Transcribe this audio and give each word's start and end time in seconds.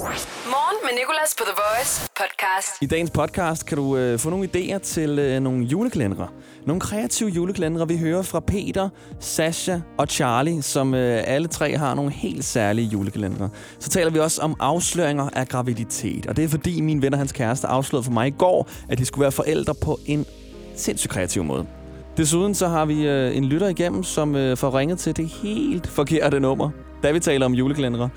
Morgen 0.00 0.76
med 0.82 0.98
Nicolas 0.98 1.34
på 1.38 1.44
The 1.44 1.54
Voice 1.56 2.08
podcast. 2.16 2.82
I 2.82 2.86
dagens 2.86 3.10
podcast 3.10 3.66
kan 3.66 3.76
du 3.76 3.96
øh, 3.96 4.18
få 4.18 4.30
nogle 4.30 4.48
idéer 4.54 4.78
til 4.78 5.18
øh, 5.18 5.40
nogle 5.40 5.64
julekalendere. 5.64 6.28
Nogle 6.66 6.80
kreative 6.80 7.28
julekalendere. 7.28 7.88
Vi 7.88 7.98
hører 7.98 8.22
fra 8.22 8.40
Peter, 8.40 8.88
Sasha 9.20 9.78
og 9.98 10.06
Charlie, 10.06 10.62
som 10.62 10.94
øh, 10.94 11.22
alle 11.26 11.48
tre 11.48 11.76
har 11.76 11.94
nogle 11.94 12.10
helt 12.10 12.44
særlige 12.44 12.86
julekalendere. 12.86 13.50
Så 13.78 13.90
taler 13.90 14.10
vi 14.10 14.18
også 14.18 14.42
om 14.42 14.56
afsløringer 14.60 15.28
af 15.32 15.48
graviditet. 15.48 16.26
Og 16.26 16.36
det 16.36 16.44
er 16.44 16.48
fordi 16.48 16.80
min 16.80 17.02
ven 17.02 17.12
og 17.12 17.18
hans 17.18 17.32
kæreste 17.32 17.66
afslørede 17.66 18.04
for 18.04 18.12
mig 18.12 18.26
i 18.26 18.34
går, 18.38 18.68
at 18.88 18.98
de 18.98 19.04
skulle 19.04 19.22
være 19.22 19.32
forældre 19.32 19.74
på 19.74 19.98
en 20.06 20.26
sindssygt 20.76 21.12
kreativ 21.12 21.44
måde. 21.44 21.66
Desuden 22.16 22.54
så 22.54 22.68
har 22.68 22.84
vi 22.84 23.06
øh, 23.06 23.36
en 23.36 23.44
lytter 23.44 23.68
igennem, 23.68 24.04
som 24.04 24.36
øh, 24.36 24.56
får 24.56 24.78
ringet 24.78 24.98
til 24.98 25.16
det 25.16 25.28
helt 25.28 25.86
forkerte 25.86 26.40
nummer, 26.40 26.70
da 27.02 27.10
vi 27.10 27.20
taler 27.20 27.46
om 27.46 27.54
julekalendere. 27.54 28.08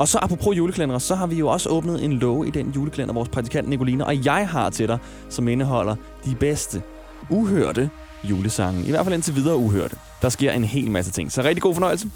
Og 0.00 0.08
så 0.08 0.18
apropos 0.22 0.56
julekalendere, 0.56 1.00
så 1.00 1.14
har 1.14 1.26
vi 1.26 1.36
jo 1.36 1.48
også 1.48 1.68
åbnet 1.68 2.04
en 2.04 2.12
låge 2.12 2.48
i 2.48 2.50
den 2.50 2.72
julekalender, 2.76 3.14
vores 3.14 3.28
praktikant 3.28 3.68
Nicoline 3.68 4.06
og 4.06 4.24
jeg 4.24 4.48
har 4.48 4.70
til 4.70 4.88
dig, 4.88 4.98
som 5.28 5.48
indeholder 5.48 5.94
de 6.24 6.34
bedste, 6.34 6.82
uhørte 7.30 7.90
julesange. 8.24 8.84
I 8.86 8.90
hvert 8.90 9.04
fald 9.04 9.14
indtil 9.14 9.34
videre 9.36 9.56
uhørte. 9.56 9.96
Der 10.22 10.28
sker 10.28 10.52
en 10.52 10.64
hel 10.64 10.90
masse 10.90 11.12
ting. 11.12 11.32
Så 11.32 11.42
rigtig 11.42 11.62
god 11.62 11.74
fornøjelse. 11.74 12.06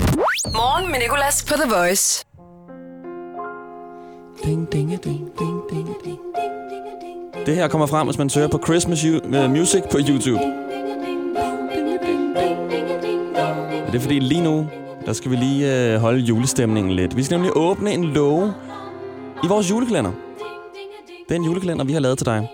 Morgen 0.47 0.91
med 0.91 0.98
Nicolas 0.98 1.45
på 1.45 1.55
The 1.55 1.75
Voice. 1.75 2.25
Ding, 4.45 4.73
ding, 4.73 4.91
ding, 4.91 5.05
ding, 5.39 5.61
ding, 5.70 5.89
ding. 6.05 6.19
Det 7.47 7.55
her 7.55 7.69
kommer 7.69 7.87
frem, 7.87 8.06
hvis 8.06 8.19
man 8.19 8.30
søger 8.30 8.48
på 8.48 8.61
Christmas 8.64 9.05
U- 9.05 9.45
uh, 9.45 9.51
Music 9.51 9.83
på 9.91 9.98
YouTube. 10.09 10.41
Det 13.87 13.95
er 13.95 14.01
fordi 14.01 14.19
lige 14.19 14.42
nu, 14.42 14.66
der 15.07 15.13
skal 15.13 15.31
vi 15.31 15.37
lige 15.37 15.93
øh, 15.93 16.01
holde 16.01 16.21
julestemningen 16.21 16.93
lidt. 16.93 17.17
Vi 17.17 17.23
skal 17.23 17.35
nemlig 17.35 17.53
åbne 17.57 17.93
en 17.93 18.05
låge 18.05 18.53
i 19.45 19.47
vores 19.47 19.71
julekalender. 19.71 20.12
Den 21.29 21.45
julekalender, 21.45 21.85
vi 21.85 21.93
har 21.93 22.01
lavet 22.01 22.19
til 22.19 22.27
dig. 22.27 22.49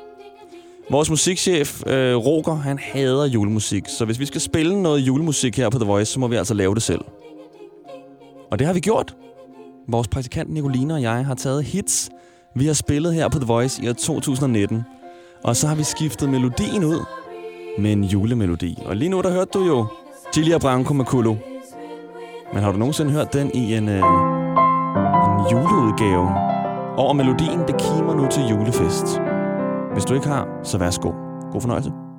Vores 0.91 1.11
musikchef, 1.11 1.83
øh, 1.87 2.17
Roger, 2.17 2.55
han 2.55 2.79
hader 2.79 3.27
julemusik. 3.27 3.85
Så 3.89 4.05
hvis 4.05 4.19
vi 4.21 4.27
skal 4.27 4.41
spille 4.41 4.83
noget 4.83 5.01
julemusik 5.01 5.57
her 5.57 5.69
på 5.69 5.79
The 5.79 5.87
Voice, 5.87 6.13
så 6.13 6.21
må 6.21 6.29
vi 6.29 6.37
altså 6.37 6.55
lave 6.55 6.75
det 6.75 6.83
selv. 6.83 7.01
Og 8.51 8.59
det 8.59 8.67
har 8.67 8.75
vi 8.75 8.81
gjort. 8.81 9.15
Vores 9.89 10.09
praktikant 10.09 10.53
Nicoline 10.53 10.95
og 10.95 11.03
jeg 11.03 11.27
har 11.27 11.35
taget 11.35 11.65
hits, 11.65 12.11
vi 12.57 12.67
har 12.67 12.75
spillet 12.75 13.15
her 13.15 13.29
på 13.29 13.39
The 13.39 13.47
Voice 13.47 13.85
i 13.85 13.89
år 13.89 13.93
2019. 13.93 14.83
Og 15.45 15.57
så 15.57 15.67
har 15.67 15.75
vi 15.75 15.83
skiftet 15.83 16.29
melodien 16.29 16.85
ud 16.85 17.05
med 17.79 17.93
en 17.93 18.05
julemelodi. 18.05 18.79
Og 18.85 18.97
lige 18.97 19.09
nu, 19.09 19.21
der 19.21 19.31
hørte 19.31 19.51
du 19.55 19.65
jo 19.67 19.87
Gilia 20.35 20.59
Branco 20.59 20.95
med 20.95 21.05
Kulu. 21.05 21.37
Men 22.55 22.63
har 22.63 22.73
du 22.73 22.79
nogensinde 22.79 23.13
hørt 23.13 23.33
den 23.33 23.51
i 23.55 23.75
en, 23.75 23.89
øh, 23.89 23.95
en 25.27 25.41
juleudgave? 25.53 26.29
Over 26.97 27.13
melodien, 27.13 27.61
det 27.69 27.77
kimer 27.79 28.15
nu 28.15 28.27
til 28.31 28.43
julefest. 28.51 29.21
Hvis 29.93 30.05
du 30.05 30.15
ikke 30.15 30.29
har, 30.29 30.49
så 30.63 30.79
værsgo. 30.79 31.11
God 31.53 31.61
fornøjelse. 31.61 32.10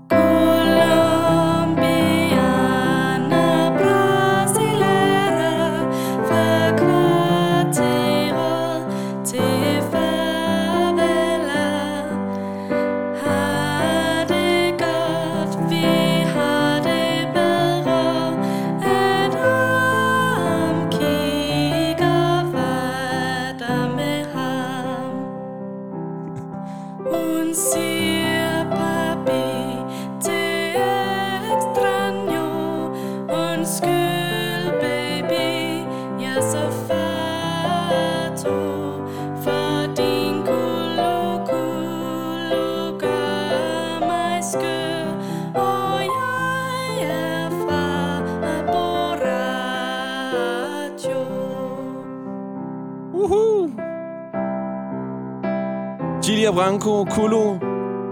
Gilia 56.24 56.52
Branco 56.52 57.04
Kulu 57.04 57.56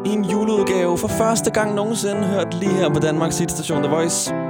i 0.06 0.10
en 0.10 0.24
juleudgave 0.24 0.98
for 0.98 1.08
første 1.08 1.52
gang 1.52 1.76
nogensinde 1.76 2.24
hørt 2.24 2.54
lige 2.54 2.72
her 2.72 2.90
på 2.94 3.00
Danmarks 3.00 3.36
station 3.36 3.84
The 3.84 3.92
Voice. 3.92 4.49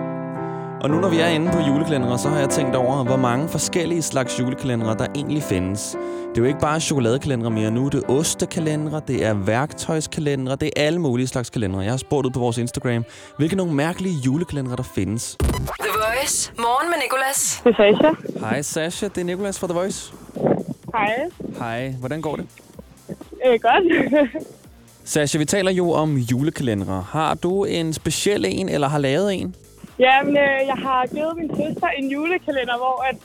Og 0.81 0.90
nu 0.90 1.00
når 1.00 1.09
vi 1.09 1.19
er 1.19 1.28
inde 1.28 1.51
på 1.51 1.59
julekalendere, 1.59 2.19
så 2.19 2.29
har 2.29 2.40
jeg 2.40 2.50
tænkt 2.50 2.75
over, 2.75 3.03
hvor 3.03 3.16
mange 3.17 3.50
forskellige 3.50 4.01
slags 4.01 4.40
julekalendere, 4.40 4.97
der 4.97 5.07
egentlig 5.16 5.44
findes. 5.44 5.97
Det 6.29 6.38
er 6.38 6.41
jo 6.41 6.44
ikke 6.47 6.59
bare 6.59 6.79
chokoladekalendere 6.79 7.51
mere 7.51 7.72
nu, 7.72 7.88
det 7.88 8.03
er 8.03 8.09
ostekalendere, 8.09 9.01
det 9.07 9.25
er 9.25 9.34
værktøjskalendere, 9.34 10.56
det 10.56 10.69
er 10.75 10.85
alle 10.85 11.00
mulige 11.00 11.28
slags 11.28 11.50
kalendere. 11.50 11.81
Jeg 11.81 11.91
har 11.91 11.97
spurgt 11.97 12.25
ud 12.25 12.31
på 12.31 12.40
vores 12.40 12.57
Instagram, 12.57 13.03
hvilke 13.38 13.56
nogle 13.56 13.73
mærkelige 13.73 14.16
julekalendere 14.25 14.75
der 14.75 14.84
findes. 14.84 15.38
The 15.40 15.90
Voice. 15.95 16.51
Morgen 16.57 16.90
med 16.90 16.97
Nicolas. 17.03 17.61
Det 17.63 17.69
er 17.69 17.94
Sasha. 17.94 18.40
Hej 18.47 18.61
Sasha, 18.61 19.07
det 19.07 19.17
er 19.22 19.25
Nicolas 19.25 19.59
fra 19.59 19.67
The 19.67 19.73
Voice. 19.73 20.13
Hej. 20.94 21.16
Hej, 21.59 21.96
hvordan 22.00 22.22
går 22.22 22.35
det? 22.35 22.46
Øh, 23.46 23.59
godt. 23.61 24.44
Sasha, 25.03 25.38
vi 25.38 25.46
taler 25.46 25.72
jo 25.72 25.91
om 25.91 26.17
julekalendere. 26.17 27.06
Har 27.09 27.34
du 27.34 27.63
en 27.66 27.94
speciel 27.94 28.46
en, 28.47 28.69
eller 28.69 28.88
har 28.88 28.97
lavet 28.97 29.34
en? 29.34 29.56
Jamen, 30.00 30.38
øh, 30.38 30.60
jeg 30.72 30.78
har 30.86 31.06
givet 31.14 31.34
min 31.38 31.50
søster 31.50 31.88
en 31.88 32.12
julekalender, 32.12 32.78
hvor 32.78 33.06
at, 33.10 33.18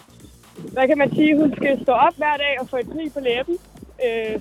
hvad 0.72 0.86
kan 0.88 0.98
man 0.98 1.10
sige, 1.14 1.36
hun 1.36 1.52
skal 1.56 1.82
stå 1.82 1.92
op 1.92 2.16
hver 2.16 2.36
dag 2.36 2.56
og 2.60 2.68
få 2.68 2.76
et 2.76 2.86
smil 2.92 3.10
på 3.10 3.20
læben. 3.20 3.56
Øh, 4.06 4.40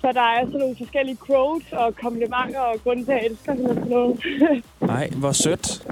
så 0.00 0.12
der 0.12 0.26
er 0.36 0.40
sådan 0.46 0.60
nogle 0.60 0.76
forskellige 0.76 1.18
quotes 1.26 1.72
og 1.72 1.96
komplimenter 1.96 2.60
og 2.60 2.74
grunde 2.82 3.04
til, 3.04 3.12
at 3.12 3.22
jeg 3.22 3.26
elsker 3.30 3.52
hende 3.52 3.70
og 3.70 3.74
sådan 3.74 3.90
noget. 3.90 4.20
Nej, 4.92 5.10
hvor 5.16 5.32
sødt. 5.32 5.86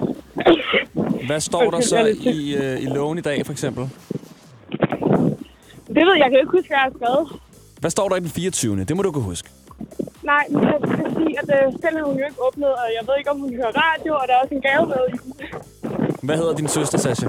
Hvad 1.26 1.40
står 1.40 1.60
der 1.60 1.66
Okay, 1.68 1.82
så 1.82 1.96
jeg 1.96 2.02
er 2.02 2.08
lidt 2.08 2.36
i, 2.36 2.56
øh, 2.56 2.82
i 2.82 2.86
loven 2.86 3.18
i 3.18 3.20
dag, 3.20 3.46
for 3.46 3.52
eksempel? 3.52 3.84
det 5.86 6.02
ved 6.06 6.14
jeg, 6.14 6.20
jeg 6.24 6.30
kan 6.30 6.38
ikke 6.40 6.52
huske, 6.52 6.68
hvad 6.68 6.76
jeg 6.76 6.88
har 6.90 6.92
skrevet. 6.96 7.40
Hvad 7.80 7.90
står 7.90 8.08
der 8.08 8.16
i 8.16 8.20
den 8.20 8.28
24. 8.28 8.84
Det 8.84 8.96
må 8.96 9.02
du 9.02 9.12
kunne 9.12 9.24
huske. 9.24 9.48
Nej, 10.32 10.44
men 10.50 10.62
jeg 10.62 10.78
skal 10.94 11.06
sige, 11.16 11.32
at 11.42 11.48
øh, 11.56 11.72
den 11.82 11.92
har 11.98 12.04
hun 12.04 12.16
jo 12.18 12.24
ikke 12.24 12.42
åbnet, 12.46 12.68
og 12.68 12.86
jeg 12.96 13.02
ved 13.06 13.14
ikke, 13.18 13.30
om 13.30 13.38
hun 13.38 13.54
hører 13.54 13.72
radio, 13.84 14.14
og 14.14 14.24
der 14.28 14.34
er 14.34 14.38
også 14.42 14.54
en 14.54 14.60
gave 14.60 14.86
med 14.86 15.02
i 15.08 15.16
den. 15.22 15.32
Hvad 16.22 16.36
hedder 16.36 16.54
din 16.54 16.68
søster, 16.68 16.98
Sasha? 16.98 17.28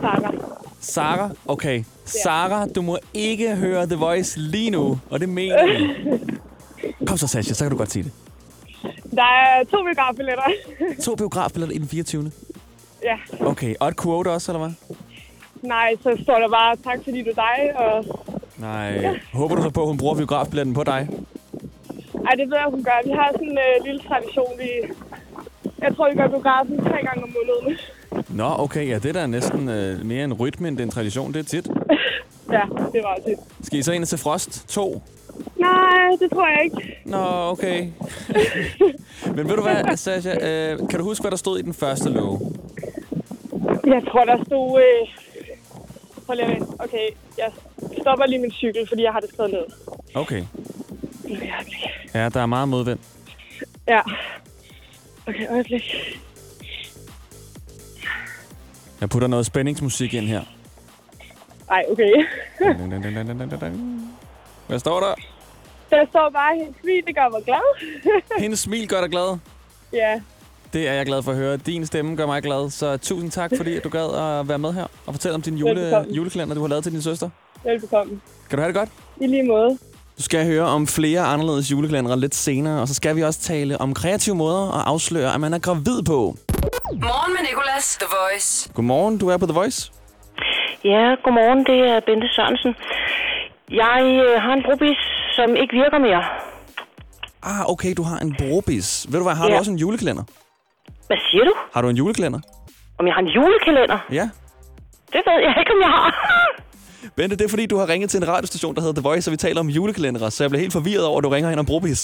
Sarah. 0.00 0.34
Sara? 0.80 1.30
Okay. 1.46 1.84
Sara, 2.04 2.66
du 2.66 2.82
må 2.82 2.98
ikke 3.14 3.56
høre 3.56 3.86
The 3.86 3.96
Voice 3.96 4.40
lige 4.40 4.70
nu, 4.70 5.00
og 5.10 5.20
det 5.20 5.28
mener 5.28 5.66
vi. 5.66 5.76
Kom 7.06 7.16
så, 7.16 7.26
Sasha, 7.26 7.54
så 7.54 7.64
kan 7.64 7.70
du 7.70 7.76
godt 7.76 7.90
sige 7.90 8.02
det. 8.02 8.12
Der 9.10 9.22
er 9.22 9.64
to 9.64 9.82
biografbilletter. 9.82 10.44
To 11.04 11.14
biografbilletter 11.14 11.76
i 11.76 11.78
den 11.78 11.88
24. 11.88 12.32
ja. 13.02 13.16
Okay, 13.40 13.74
og 13.80 13.88
et 13.88 14.00
quote 14.02 14.28
også, 14.28 14.52
eller 14.52 14.66
hvad? 14.66 14.96
Nej, 15.62 15.96
så 16.02 16.18
står 16.22 16.38
der 16.38 16.48
bare, 16.48 16.76
tak 16.76 17.04
fordi 17.04 17.22
du 17.22 17.30
er 17.30 17.34
dig, 17.34 17.76
og... 17.76 18.04
Nej. 18.56 19.18
Håber 19.32 19.54
du 19.54 19.62
så 19.62 19.70
på, 19.70 19.80
at 19.80 19.86
hun 19.86 19.98
bruger 19.98 20.14
biografbilletten 20.14 20.74
på 20.74 20.84
dig? 20.84 21.08
Ej, 22.28 22.34
det 22.34 22.50
ved 22.50 22.56
jeg, 22.56 22.68
hun 22.70 22.84
gør. 22.84 22.98
Vi 23.04 23.10
har 23.10 23.28
sådan 23.32 23.48
en 23.48 23.58
øh, 23.58 23.84
lille 23.86 24.00
tradition, 24.08 24.52
vi... 24.58 24.70
Jeg 25.78 25.96
tror, 25.96 26.10
vi 26.10 26.16
gør 26.16 26.28
biografen 26.28 26.78
tre 26.78 26.98
gange 27.06 27.22
om 27.22 27.30
måneden. 27.36 27.78
Nå, 28.28 28.48
okay, 28.58 28.88
ja, 28.88 28.94
det 28.94 29.06
er 29.06 29.12
da 29.12 29.26
næsten 29.26 29.68
øh, 29.68 30.04
mere 30.04 30.24
en 30.24 30.32
rytme, 30.32 30.68
end 30.68 30.78
er 30.78 30.82
en 30.82 30.90
tradition. 30.90 31.32
Det 31.34 31.40
er 31.40 31.44
tit. 31.44 31.68
Ja, 32.52 32.62
det 32.92 33.00
var 33.02 33.14
det. 33.26 33.36
Skal 33.62 33.78
I 33.78 33.82
så 33.82 33.92
ind 33.92 34.06
til 34.06 34.18
Frost 34.18 34.68
2? 34.68 35.02
Nej, 35.56 36.16
det 36.20 36.30
tror 36.30 36.48
jeg 36.48 36.64
ikke. 36.64 37.00
Nå, 37.04 37.50
okay. 37.52 37.88
Men 39.36 39.48
ved 39.48 39.56
du 39.56 39.62
hvad, 39.62 39.96
Sasha, 39.96 40.32
øh, 40.32 40.78
kan 40.78 40.98
du 40.98 41.04
huske, 41.04 41.22
hvad 41.22 41.30
der 41.30 41.36
stod 41.36 41.58
i 41.58 41.62
den 41.62 41.74
første 41.74 42.10
love? 42.10 42.40
Jeg 43.86 44.02
tror, 44.10 44.24
der 44.24 44.44
stod... 44.44 44.80
Øh... 44.80 45.08
Prøv 46.26 46.34
lige 46.34 46.46
at. 46.46 46.62
Okay, 46.78 47.08
jeg 47.38 47.50
stopper 48.00 48.26
lige 48.26 48.38
min 48.40 48.50
cykel, 48.52 48.88
fordi 48.88 49.02
jeg 49.02 49.12
har 49.12 49.20
det 49.20 49.28
skrevet 49.28 49.52
ned. 49.52 49.64
Okay. 50.14 50.42
Er 51.24 51.44
jeg 51.44 51.52
øjeblik. 51.58 51.97
Ja, 52.14 52.28
der 52.28 52.40
er 52.40 52.46
meget 52.46 52.68
modvind. 52.68 52.98
Ja. 53.88 54.00
Okay, 55.26 55.50
øjeblik. 55.50 55.82
Jeg 59.00 59.10
putter 59.10 59.28
noget 59.28 59.46
spændingsmusik 59.46 60.14
ind 60.14 60.26
her. 60.26 60.42
Ej, 61.70 61.84
okay. 61.90 62.12
Hvad 64.68 64.78
står 64.78 65.00
der? 65.00 65.14
Der 65.90 66.04
står 66.10 66.30
bare, 66.32 66.54
hendes 66.56 66.76
smil, 66.80 67.02
det 67.06 67.14
gør 67.14 67.28
mig 67.28 67.42
glad. 67.44 67.92
Hendes 68.42 68.58
smil 68.60 68.88
gør 68.88 69.00
dig 69.00 69.10
glad. 69.10 69.38
ja, 69.92 70.20
Det 70.72 70.88
er 70.88 70.92
jeg 70.92 71.06
glad 71.06 71.22
for 71.22 71.30
at 71.30 71.36
høre. 71.36 71.56
Din 71.56 71.86
stemme 71.86 72.16
gør 72.16 72.26
mig 72.26 72.42
glad. 72.42 72.70
Så 72.70 72.96
tusind 72.96 73.30
tak, 73.30 73.50
fordi 73.56 73.76
at 73.76 73.84
du 73.84 73.88
gad 73.88 74.14
at 74.40 74.48
være 74.48 74.58
med 74.58 74.72
her 74.72 74.86
og 75.06 75.14
fortælle 75.14 75.34
om 75.34 75.42
din 75.42 75.54
jule, 75.56 75.80
Velbekomme. 75.80 76.12
julekalender, 76.14 76.54
du 76.54 76.60
har 76.60 76.68
lavet 76.68 76.82
til 76.84 76.92
din 76.92 77.02
søster. 77.02 77.30
Velbekomme. 77.64 78.20
Kan 78.50 78.58
du 78.58 78.62
have 78.62 78.68
det 78.72 78.74
godt? 78.74 78.88
I 79.20 79.26
lige 79.26 79.42
måde. 79.42 79.78
Du 80.18 80.22
skal 80.22 80.46
høre 80.46 80.62
om 80.64 80.86
flere 80.86 81.20
anderledes 81.20 81.70
julekalendere 81.70 82.20
lidt 82.20 82.34
senere, 82.34 82.80
og 82.80 82.88
så 82.88 82.94
skal 82.94 83.16
vi 83.16 83.22
også 83.22 83.40
tale 83.40 83.80
om 83.80 83.94
kreative 83.94 84.34
måder 84.36 84.78
at 84.78 84.82
afsløre, 84.86 85.34
at 85.34 85.40
man 85.40 85.54
er 85.54 85.58
gravid 85.58 86.02
på. 86.02 86.18
Morgen 86.92 87.32
med 87.32 87.42
Nicolas, 87.48 87.96
The 88.00 88.06
Voice. 88.18 88.70
Godmorgen, 88.74 89.18
du 89.18 89.28
er 89.28 89.36
på 89.36 89.46
The 89.46 89.54
Voice. 89.54 89.92
Ja, 90.84 91.14
godmorgen. 91.24 91.58
Det 91.66 91.78
er 91.90 92.00
Bente 92.06 92.28
Sørensen. 92.34 92.74
Jeg 93.70 94.00
øh, 94.26 94.42
har 94.42 94.52
en 94.52 94.62
brobis, 94.66 94.98
som 95.36 95.56
ikke 95.56 95.72
virker 95.82 95.98
mere. 95.98 96.24
Ah, 97.42 97.70
okay, 97.72 97.92
du 97.96 98.02
har 98.02 98.18
en 98.18 98.34
brobis. 98.38 99.06
Ved 99.10 99.18
du 99.20 99.24
hvad, 99.26 99.34
har 99.34 99.46
du 99.46 99.52
Ja. 99.52 99.58
også 99.58 99.70
en 99.70 99.78
julekalender? 99.78 100.24
Hvad 101.06 101.16
siger 101.30 101.44
du? 101.44 101.52
Har 101.74 101.82
du 101.82 101.88
en 101.88 101.96
julekalender? 101.96 102.40
Om 102.98 103.06
jeg 103.06 103.14
har 103.14 103.20
en 103.20 103.26
julekalender? 103.36 103.98
Ja. 104.12 104.28
Det 105.12 105.20
ved 105.28 105.38
jeg 105.46 105.54
ikke, 105.60 105.72
om 105.76 105.80
jeg 105.86 105.90
har. 105.98 106.10
Bente, 107.16 107.36
det 107.36 107.44
er 107.44 107.48
fordi, 107.48 107.66
du 107.66 107.76
har 107.76 107.88
ringet 107.88 108.10
til 108.10 108.18
en 108.22 108.28
radiostation, 108.28 108.74
der 108.74 108.80
hedder 108.80 109.00
The 109.00 109.06
Voice, 109.08 109.28
og 109.28 109.32
vi 109.32 109.36
taler 109.36 109.60
om 109.60 109.68
julekalendere, 109.68 110.30
så 110.30 110.44
jeg 110.44 110.50
blev 110.50 110.60
helt 110.60 110.72
forvirret 110.72 111.04
over, 111.10 111.18
at 111.18 111.24
du 111.24 111.28
ringer 111.28 111.50
ind 111.50 111.60
om 111.60 111.66
brobis. 111.66 112.02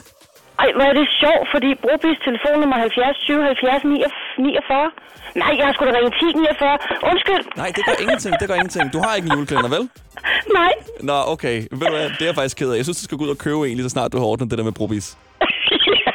Ej, 0.62 0.68
hvor 0.76 0.86
er 0.90 0.94
det 1.00 1.06
sjovt, 1.22 1.46
fordi 1.54 1.68
brobis 1.84 2.18
telefonnummer 2.28 2.76
70 2.76 3.18
20 3.18 3.42
70 3.42 3.84
49. 4.38 4.90
Nej, 5.42 5.52
jeg 5.58 5.64
har 5.66 5.72
sgu 5.72 5.84
da 5.84 5.92
ringe 5.98 6.10
10 6.10 6.38
49. 6.38 6.78
Undskyld. 7.10 7.42
Nej, 7.62 7.70
det 7.76 7.82
gør 7.86 7.96
ingenting, 8.04 8.32
det 8.40 8.46
gør 8.48 8.54
ingenting. 8.60 8.84
Du 8.92 8.98
har 9.04 9.12
ikke 9.16 9.26
en 9.28 9.32
julekalender, 9.36 9.70
vel? 9.76 9.84
Nej. 10.58 10.72
Nå, 11.10 11.16
okay. 11.34 11.56
Ved 11.78 11.86
du 11.90 11.94
hvad, 11.96 12.06
det 12.18 12.22
er 12.26 12.30
jeg 12.32 12.34
faktisk 12.40 12.56
ked 12.60 12.70
af. 12.72 12.76
Jeg 12.76 12.84
synes, 12.86 12.98
du 13.00 13.04
skal 13.04 13.18
gå 13.18 13.24
ud 13.24 13.32
og 13.36 13.38
købe 13.46 13.60
en, 13.68 13.74
lige 13.76 13.86
så 13.88 13.92
snart 13.96 14.12
du 14.12 14.18
har 14.18 14.26
ordnet 14.32 14.50
det 14.50 14.58
der 14.58 14.64
med 14.64 14.72
brobis. 14.80 15.06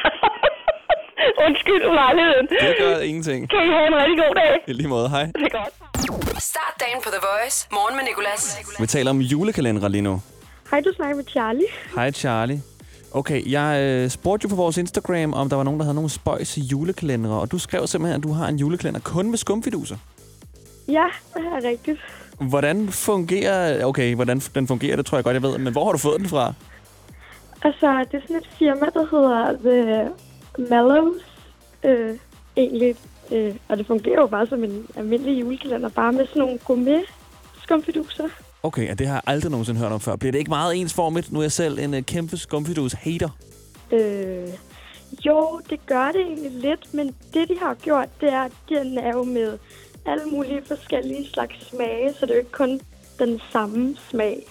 Undskyld, 1.47 1.83
ulejligheden. 1.91 2.45
Det 2.65 2.75
gør 2.83 2.97
ingenting. 3.09 3.49
Kan 3.49 3.59
I 3.67 3.69
have 3.77 3.87
en 3.91 3.95
rigtig 4.01 4.17
god 4.23 4.33
dag? 4.41 4.53
I 4.67 4.73
lige 4.73 4.87
måde, 4.87 5.09
hej. 5.09 5.25
Det 5.25 5.45
er 5.49 5.57
godt. 5.59 5.73
Start 6.41 6.73
dagen 6.79 7.01
på 7.03 7.09
The 7.09 7.19
Voice. 7.21 7.67
Morgen 7.71 7.95
med 7.95 8.03
Nicolas. 8.03 8.57
Vi 8.79 8.87
taler 8.87 9.11
om 9.11 9.19
julekalendere 9.19 9.89
lige 9.89 10.01
nu. 10.01 10.21
Hej, 10.71 10.81
du 10.81 10.93
snakker 10.95 11.15
med 11.15 11.25
Charlie. 11.25 11.65
Hej 11.95 12.11
Charlie. 12.11 12.61
Okay, 13.11 13.51
jeg 13.51 13.81
øh, 13.81 14.09
spurgte 14.09 14.45
jo 14.45 14.49
på 14.49 14.55
vores 14.55 14.77
Instagram, 14.77 15.33
om 15.33 15.49
der 15.49 15.55
var 15.55 15.63
nogen, 15.63 15.79
der 15.79 15.83
havde 15.83 15.95
nogle 15.95 16.09
spøjs 16.09 16.57
julekalendere, 16.57 17.39
og 17.39 17.51
du 17.51 17.57
skrev 17.57 17.87
simpelthen, 17.87 18.21
at 18.21 18.23
du 18.23 18.31
har 18.31 18.47
en 18.47 18.57
julekalender 18.57 18.99
kun 18.99 19.29
med 19.29 19.37
skumfiduser. 19.37 19.97
Ja, 20.87 21.05
det 21.33 21.45
er 21.45 21.69
rigtigt. 21.69 21.99
Hvordan 22.39 22.89
fungerer... 22.89 23.85
Okay, 23.85 24.15
hvordan 24.15 24.39
den 24.55 24.67
fungerer, 24.67 24.95
det 24.95 25.05
tror 25.05 25.17
jeg 25.17 25.23
godt, 25.23 25.33
jeg 25.33 25.43
ved. 25.43 25.57
Men 25.57 25.73
hvor 25.73 25.85
har 25.85 25.91
du 25.91 25.97
fået 25.97 26.19
den 26.19 26.29
fra? 26.29 26.53
Altså, 27.63 28.05
det 28.11 28.17
er 28.17 28.21
sådan 28.21 28.35
et 28.35 28.49
firma, 28.59 28.85
der 28.93 29.05
hedder 29.11 29.57
The 29.63 30.69
Mallows. 30.69 31.21
Øh, 31.83 32.17
egentlig. 32.57 32.95
Øh, 33.31 33.55
og 33.67 33.77
det 33.77 33.87
fungerer 33.87 34.21
jo 34.21 34.27
bare 34.27 34.47
som 34.47 34.63
en 34.63 34.85
almindelig 34.95 35.41
julekalender, 35.41 35.89
bare 35.89 36.13
med 36.13 36.25
sådan 36.27 36.39
nogle 36.39 36.57
gourmet 36.57 37.01
skumfiduser. 37.63 38.27
Okay, 38.63 38.91
og 38.91 38.99
det 38.99 39.07
har 39.07 39.13
jeg 39.13 39.21
aldrig 39.27 39.51
nogensinde 39.51 39.79
hørt 39.79 39.91
om 39.91 39.99
før. 39.99 40.15
Bliver 40.15 40.31
det 40.31 40.39
ikke 40.39 40.49
meget 40.49 40.75
ensformigt? 40.75 41.31
Nu 41.31 41.39
er 41.39 41.43
jeg 41.43 41.51
selv 41.51 41.79
en 41.79 41.93
uh, 41.93 41.99
kæmpe 42.01 42.37
skumfidus-hater. 42.37 43.29
Øh, 43.91 44.47
jo, 45.25 45.61
det 45.69 45.85
gør 45.85 46.05
det 46.11 46.21
egentlig 46.21 46.51
lidt, 46.51 46.93
men 46.93 47.07
det, 47.33 47.49
de 47.49 47.55
har 47.61 47.73
gjort, 47.73 48.07
det 48.21 48.33
er, 48.33 48.41
at 48.41 48.51
den 48.69 48.97
er 48.97 49.11
jo 49.11 49.23
med 49.23 49.57
alle 50.05 50.25
mulige 50.25 50.61
forskellige 50.67 51.27
slags 51.33 51.67
smage, 51.69 52.13
så 52.13 52.25
det 52.25 52.31
er 52.31 52.35
jo 52.35 52.39
ikke 52.39 52.51
kun 52.51 52.79
den 53.19 53.41
samme 53.51 53.95
smag. 54.09 54.43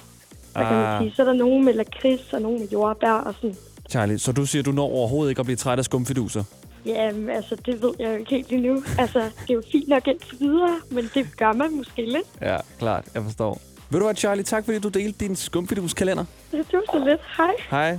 Hvad 0.53 0.65
kan 0.65 0.73
man 0.76 0.85
Ah. 0.85 1.03
sige? 1.03 1.12
Så 1.17 1.23
er 1.23 1.26
der 1.26 1.33
nogen 1.33 1.65
med 1.65 1.75
lakrids 1.75 2.33
og 2.33 2.43
nogen 2.43 2.61
med 2.61 2.69
jordbær 2.69 3.12
og 3.12 3.35
sådan. 3.35 3.56
Charlie, 3.91 4.19
så 4.19 4.33
du 4.33 4.47
siger, 4.47 4.62
du 4.62 4.73
når 4.73 4.85
overhovedet 4.85 5.31
ikke 5.31 5.41
at 5.41 5.47
blive 5.47 5.56
træt 5.56 5.79
af 5.79 5.85
skumfiduser? 5.85 6.44
Jamen, 6.87 7.31
altså, 7.31 7.56
det 7.67 7.82
ved 7.82 7.94
jeg 7.99 8.09
jo 8.12 8.17
ikke 8.17 8.31
helt 8.31 8.53
endnu. 8.53 8.82
Altså, 8.99 9.19
det 9.19 9.50
er 9.50 9.55
jo 9.55 9.62
fint 9.73 9.88
nok 9.88 10.06
indtil 10.09 10.41
videre, 10.41 10.81
men 10.91 11.11
det 11.15 11.37
gør 11.37 11.53
man 11.53 11.77
måske 11.77 12.03
lidt. 12.03 12.27
Ja, 12.41 12.56
klart. 12.79 13.05
Jeg 13.15 13.23
forstår. 13.23 13.61
Ved 13.91 14.00
du 14.00 14.06
hvad, 14.06 14.15
Charlie? 14.15 14.44
Tak 14.44 14.65
fordi 14.65 14.79
du 14.79 14.88
delte 14.88 15.25
din 15.25 15.37
skumfidus-kalender. 15.37 16.25
Det 16.53 16.67
var 16.73 16.82
så 16.93 17.05
lidt. 17.05 17.21
Hej. 17.37 17.55
Hej. 17.71 17.99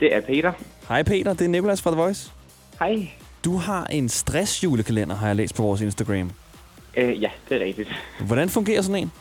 Det 0.00 0.14
er 0.14 0.20
Peter. 0.20 0.52
Hej 0.88 1.02
Peter, 1.02 1.32
det 1.32 1.44
er 1.44 1.48
Nicolas 1.48 1.82
fra 1.82 1.90
The 1.90 2.00
Voice. 2.00 2.30
Hej. 2.78 3.08
Du 3.44 3.56
har 3.56 3.84
en 3.86 4.08
stress-julekalender, 4.08 5.14
har 5.14 5.26
jeg 5.26 5.36
læst 5.36 5.54
på 5.54 5.62
vores 5.62 5.80
Instagram. 5.80 6.30
Øh, 6.96 7.22
ja, 7.22 7.30
det 7.48 7.62
er 7.62 7.64
rigtigt. 7.64 7.88
Hvordan 8.20 8.48
fungerer 8.48 8.82
sådan 8.82 9.02
en? 9.02 9.12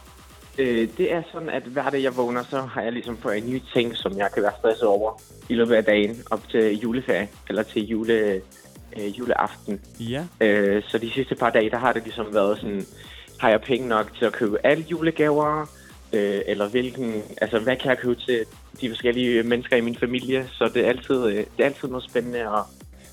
Øh, 0.58 0.88
det 0.98 1.14
er 1.14 1.22
sådan, 1.32 1.50
at 1.50 1.64
hver 1.64 1.90
dag 1.90 2.04
jeg 2.04 2.18
vågner, 2.18 2.44
så 2.44 2.62
har 2.62 2.82
jeg 2.82 2.92
ligesom 2.92 3.18
fået 3.18 3.38
en 3.38 3.50
ny 3.50 3.62
ting, 3.74 3.98
som 3.98 4.18
jeg 4.18 4.30
kan 4.34 4.44
være 4.44 4.54
stresset 4.60 4.88
over 4.88 5.22
i 5.50 5.56
løbet 5.56 5.76
af 5.76 5.84
dagen 5.84 6.16
op 6.32 6.50
til 6.50 6.80
juleferie, 6.80 7.28
eller 7.50 7.64
til 7.64 7.88
jule, 7.88 8.42
øh, 8.98 9.20
juleaften. 9.20 9.82
Ja. 10.00 10.26
Øh, 10.42 10.84
så 10.84 10.98
de 10.98 11.12
sidste 11.12 11.36
par 11.36 11.50
dage, 11.50 11.70
der 11.70 11.78
har 11.78 11.94
det 11.94 12.04
ligesom 12.04 12.34
været 12.34 12.58
sådan, 12.58 12.86
har 13.40 13.50
jeg 13.50 13.62
penge 13.62 13.88
nok 13.88 14.14
til 14.18 14.26
at 14.26 14.34
købe 14.34 14.66
alle 14.66 14.84
julegaver, 14.92 15.62
øh, 16.14 16.42
eller 16.46 16.70
hvilken, 16.70 17.24
altså 17.42 17.60
hvad 17.60 17.76
kan 17.76 17.90
jeg 17.90 17.98
købe 17.98 18.16
til 18.16 18.46
de 18.82 18.90
forskellige 18.90 19.44
mennesker 19.44 19.78
i 19.78 19.82
min 19.82 19.98
familie, 19.98 20.48
så 20.52 20.72
det 20.74 20.86
er 20.86 20.90
altid, 20.90 21.26
øh, 21.26 21.36
det 21.36 21.60
er 21.60 21.66
altid 21.66 21.88
noget 21.88 22.04
spændende, 22.04 22.50
og 22.50 22.66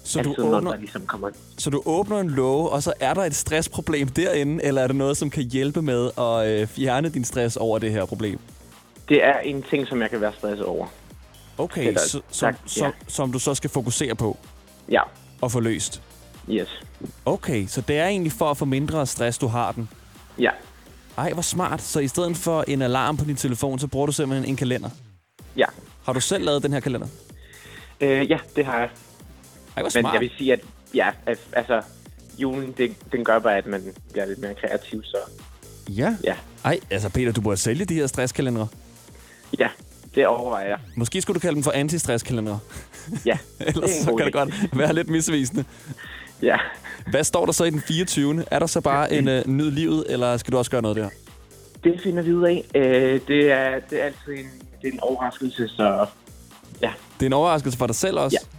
Så 0.05 0.19
altid 0.19 0.35
du, 0.35 0.43
noget, 0.43 0.57
åbner, 0.57 0.71
der 0.71 0.79
ligesom 0.79 1.07
kommer 1.07 1.31
så 1.59 1.71
du 1.71 1.83
åbner 1.87 2.19
en 2.21 2.31
låge, 2.31 2.69
og 2.71 2.83
så 2.83 2.93
er 3.01 3.15
der 3.15 3.23
et 3.25 3.35
stressproblem 3.35 4.09
derinde, 4.09 4.65
eller 4.65 4.83
er 4.83 4.87
det 4.87 4.97
noget, 4.97 5.17
som 5.17 5.31
kan 5.31 5.43
hjælpe 5.43 5.83
med 5.83 6.11
at 6.19 6.49
øh, 6.49 6.67
fjerne 6.69 7.09
din 7.09 7.25
stress 7.25 7.57
over 7.57 7.79
det 7.79 7.91
her 7.93 8.05
problem? 8.07 8.39
Det 9.09 9.25
er 9.25 9.39
en 9.39 9.63
ting, 9.63 9.87
som 9.89 10.03
jeg 10.03 10.11
kan 10.11 10.21
være 10.21 10.33
stresset 10.39 10.67
over. 10.67 10.87
Okay, 11.59 11.87
Eller, 11.87 12.01
så, 12.01 12.11
som, 12.11 12.23
tak, 12.31 12.57
som, 12.67 12.87
ja. 12.87 12.91
som 13.09 13.33
du 13.33 13.39
så 13.39 13.55
skal 13.55 13.71
fokusere 13.71 14.15
på 14.15 14.37
Ja, 14.91 15.01
og 15.41 15.53
få 15.53 15.61
løst. 15.61 16.03
yes. 16.51 16.69
Okay, 17.25 17.67
så 17.67 17.81
det 17.81 17.99
er 17.99 18.07
egentlig 18.07 18.33
for 18.33 18.51
at 18.51 18.57
få 18.57 18.65
mindre 18.65 19.07
stress, 19.07 19.39
du 19.39 19.47
har 19.47 19.73
den. 19.73 19.89
Ja, 20.39 20.51
Ej, 21.19 21.33
hvor 21.33 21.43
smart. 21.43 21.83
Så 21.83 22.01
i 22.01 22.09
stedet 22.09 22.37
for 22.37 22.65
en 22.69 22.83
alarm 22.83 23.17
på 23.17 23.25
din 23.25 23.37
telefon, 23.37 23.79
så 23.79 23.87
bruger 23.87 24.07
du 24.07 24.13
simpelthen 24.13 24.49
en 24.51 24.57
kalender. 24.57 24.91
ja. 25.57 25.65
Har 26.05 26.13
du 26.13 26.21
selv 26.21 26.45
lavet 26.45 26.63
den 26.63 26.73
her 26.73 26.81
kalender? 26.81 27.07
Øh, 28.01 28.31
ja, 28.31 28.39
det 28.57 28.65
har 28.65 28.79
jeg. 28.79 28.89
Ej, 29.77 29.83
hvor 29.83 29.83
Men 29.83 29.91
smart. 29.91 30.13
jeg 30.15 30.21
vil 30.21 30.31
sige, 30.39 30.53
at 30.53 30.61
ja, 30.95 31.11
at, 31.27 31.39
altså, 31.53 31.83
julen, 32.39 32.75
det, 32.79 32.93
den 33.13 33.25
gør 33.25 33.39
bare, 33.39 33.57
at 33.57 33.67
man 33.67 33.83
bliver 34.13 34.27
lidt 34.27 34.39
mere 34.39 34.55
kreativ, 34.55 35.03
så 35.05 35.17
Ja. 35.89 36.17
ja. 36.25 36.35
Ej, 36.65 36.81
altså 36.91 37.09
Peter, 37.09 37.33
du 37.33 37.41
burde 37.41 37.57
sælge 37.57 37.85
de 37.85 37.95
her 37.95 38.07
stresskalendere. 38.07 38.69
Ja, 39.59 39.69
det 40.15 40.27
overvejer 40.27 40.69
jeg. 40.69 40.79
Måske 40.97 41.23
skulle 41.23 41.35
du 41.35 41.41
kalde 41.41 41.55
dem 41.55 41.63
for 41.63 41.71
anti-stresskalendere. 41.73 42.59
Ja, 43.27 43.39
Ellers 43.61 43.91
det 43.91 43.99
er 44.01 44.05
så 44.05 44.15
kan 44.17 44.27
det 44.27 44.35
idé. 44.35 44.39
godt 44.39 44.79
være 44.79 44.93
lidt 44.95 45.09
misvisende. 45.09 45.65
Ja. 46.43 46.57
Hvad 47.11 47.25
står 47.25 47.45
der 47.47 47.53
så 47.53 47.65
i 47.65 47.71
den 47.71 47.81
24. 47.81 48.45
Er 48.51 48.59
der 48.59 48.67
så 48.67 48.81
bare 48.81 49.13
en 49.13 49.29
uh, 49.29 49.47
nyd 49.47 49.71
livet, 49.71 50.05
eller 50.09 50.37
skal 50.37 50.53
du 50.53 50.59
også 50.59 50.71
gøre 50.71 50.83
noget 50.83 50.97
der? 50.97 51.09
Det 51.85 52.01
finder 52.03 52.23
vi 52.23 52.33
ud 52.35 52.43
af. 52.45 52.65
Øh, 52.75 53.21
det, 53.29 53.53
er, 53.53 53.81
det 53.91 54.01
er 54.01 54.05
altid 54.05 54.33
en, 54.33 54.51
det 54.83 54.89
er 54.89 54.93
en 54.93 55.01
overraskelse, 55.01 55.69
så 55.69 56.07
ja. 56.83 56.93
Det 57.21 57.23
er 57.23 57.27
en 57.27 57.33
overraskelse 57.33 57.79
for 57.79 57.87
dig 57.87 57.97
selv 57.97 58.19
også. 58.19 58.39
Ja. 58.43 58.59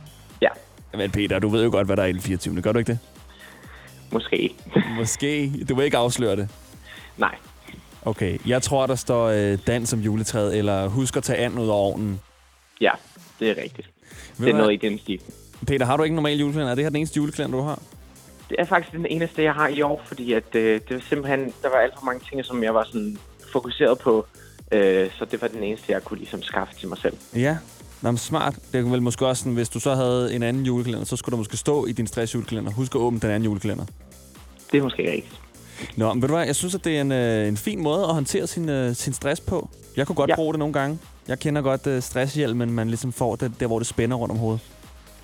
Men 0.98 1.12
Peter, 1.12 1.40
du 1.40 1.50
ved 1.50 1.64
jo 1.64 1.72
godt, 1.72 1.88
hvad 1.88 1.98
der 1.98 2.04
er 2.04 2.08
i 2.08 2.14
den 2.14 2.22
24. 2.22 2.62
Gør 2.62 2.72
du 2.72 2.80
ikke 2.80 2.92
det? 2.92 3.00
Måske. 4.12 4.56
Måske. 5.00 5.52
Du 5.70 5.76
vil 5.76 5.86
ikke 5.86 5.98
afsløre 5.98 6.36
det. 6.36 6.50
Nej. 7.18 7.36
Okay, 8.06 8.38
jeg 8.46 8.62
tror, 8.62 8.88
der 8.88 8.96
står 8.96 9.28
øh, 9.28 9.58
dans 9.68 9.90
som 9.90 10.00
juletræet, 10.00 10.58
eller 10.58 10.88
husk 10.88 11.18
at 11.18 11.24
tage 11.24 11.40
anden 11.40 11.60
ud 11.60 11.68
af 11.68 11.74
ovnen. 11.74 12.20
Ja, 12.82 12.92
det 13.40 13.50
er 13.50 13.64
rigtigt. 13.64 13.90
Ved 14.38 14.48
Det 14.48 14.54
er 14.54 14.58
noget 14.58 14.74
i 14.74 14.88
den 14.88 15.00
stil. 15.00 15.22
Peter, 15.68 15.86
har 15.86 15.98
du 15.98 16.04
ikke 16.04 16.12
en 16.12 16.16
normal 16.16 16.40
julekalender? 16.40 16.72
Er 16.72 16.76
det 16.76 16.84
her 16.84 16.90
den 16.90 16.98
eneste 16.98 17.18
julekalender, 17.18 17.58
du 17.58 17.64
har? 17.64 17.80
Det 18.50 18.56
er 18.60 18.66
faktisk 18.66 18.92
den 18.96 19.06
eneste, 19.06 19.44
jeg 19.44 19.54
har 19.54 19.68
i 19.68 19.82
år, 19.82 20.02
fordi 20.06 20.34
at, 20.34 20.56
øh, 20.56 20.82
det 20.90 20.96
var 20.96 21.04
simpelthen, 21.10 21.54
der 21.62 21.70
var 21.70 21.78
alt 21.78 21.94
for 22.00 22.06
mange 22.06 22.22
ting, 22.30 22.46
som 22.46 22.64
jeg 22.64 22.74
var 22.74 22.84
sådan 22.84 23.18
fokuseret 23.54 24.00
på. 24.00 24.26
Øh, 24.72 25.12
så 25.12 25.26
det 25.26 25.42
var 25.42 25.48
den 25.48 25.64
eneste, 25.64 25.92
jeg 25.92 26.04
kunne 26.04 26.18
ligesom 26.18 26.42
skaffe 26.42 26.76
til 26.76 26.88
mig 26.88 26.98
selv. 26.98 27.18
Ja. 27.36 27.58
Nå, 28.04 28.12
men 28.12 28.18
smart. 28.18 28.56
Det 28.72 28.80
er 28.80 28.90
vel 28.90 29.02
måske 29.02 29.28
også 29.28 29.40
sådan, 29.40 29.54
hvis 29.54 29.70
du 29.70 29.80
så 29.80 29.96
havde 29.96 30.36
en 30.36 30.44
anden 30.44 30.66
julekalender, 30.66 31.06
så 31.06 31.16
skulle 31.16 31.34
der 31.34 31.38
måske 31.38 31.58
stå 31.58 31.86
i 31.86 31.92
din 31.92 32.08
stressjulekalender. 32.08 32.72
Husk 32.72 32.96
at 32.96 33.00
åbne 33.00 33.20
den 33.20 33.30
anden 33.30 33.44
julekalender. 33.44 33.86
Det 34.72 34.78
er 34.78 34.84
måske 34.84 35.12
rigtigt. 35.12 35.40
Nå, 35.96 36.14
men 36.14 36.22
ved 36.22 36.30
du 36.30 36.36
hvad, 36.36 36.46
jeg 36.46 36.56
synes, 36.56 36.76
at 36.76 36.86
det 36.86 36.98
er 36.98 37.02
en, 37.02 37.12
øh, 37.12 37.48
en 37.48 37.58
fin 37.58 37.84
måde 37.84 38.04
at 38.04 38.14
håndtere 38.14 38.48
sin, 38.48 38.70
øh, 38.70 38.96
sin 38.96 39.14
stress 39.14 39.42
på. 39.42 39.70
Jeg 39.98 40.08
kunne 40.08 40.16
godt 40.16 40.30
ja. 40.30 40.36
Bruge 40.36 40.54
det 40.54 40.60
nogle 40.60 40.74
gange. 40.74 41.00
Jeg 41.28 41.40
kender 41.40 41.62
godt 41.62 41.88
øh, 41.88 42.02
stresshjelmen, 42.02 42.72
man 42.72 42.88
ligesom 42.88 43.12
får 43.14 43.36
det, 43.36 43.52
der, 43.60 43.68
hvor 43.68 43.80
det 43.80 43.88
spænder 43.88 44.18
rundt 44.18 44.32
om 44.32 44.38
hovedet. 44.38 44.62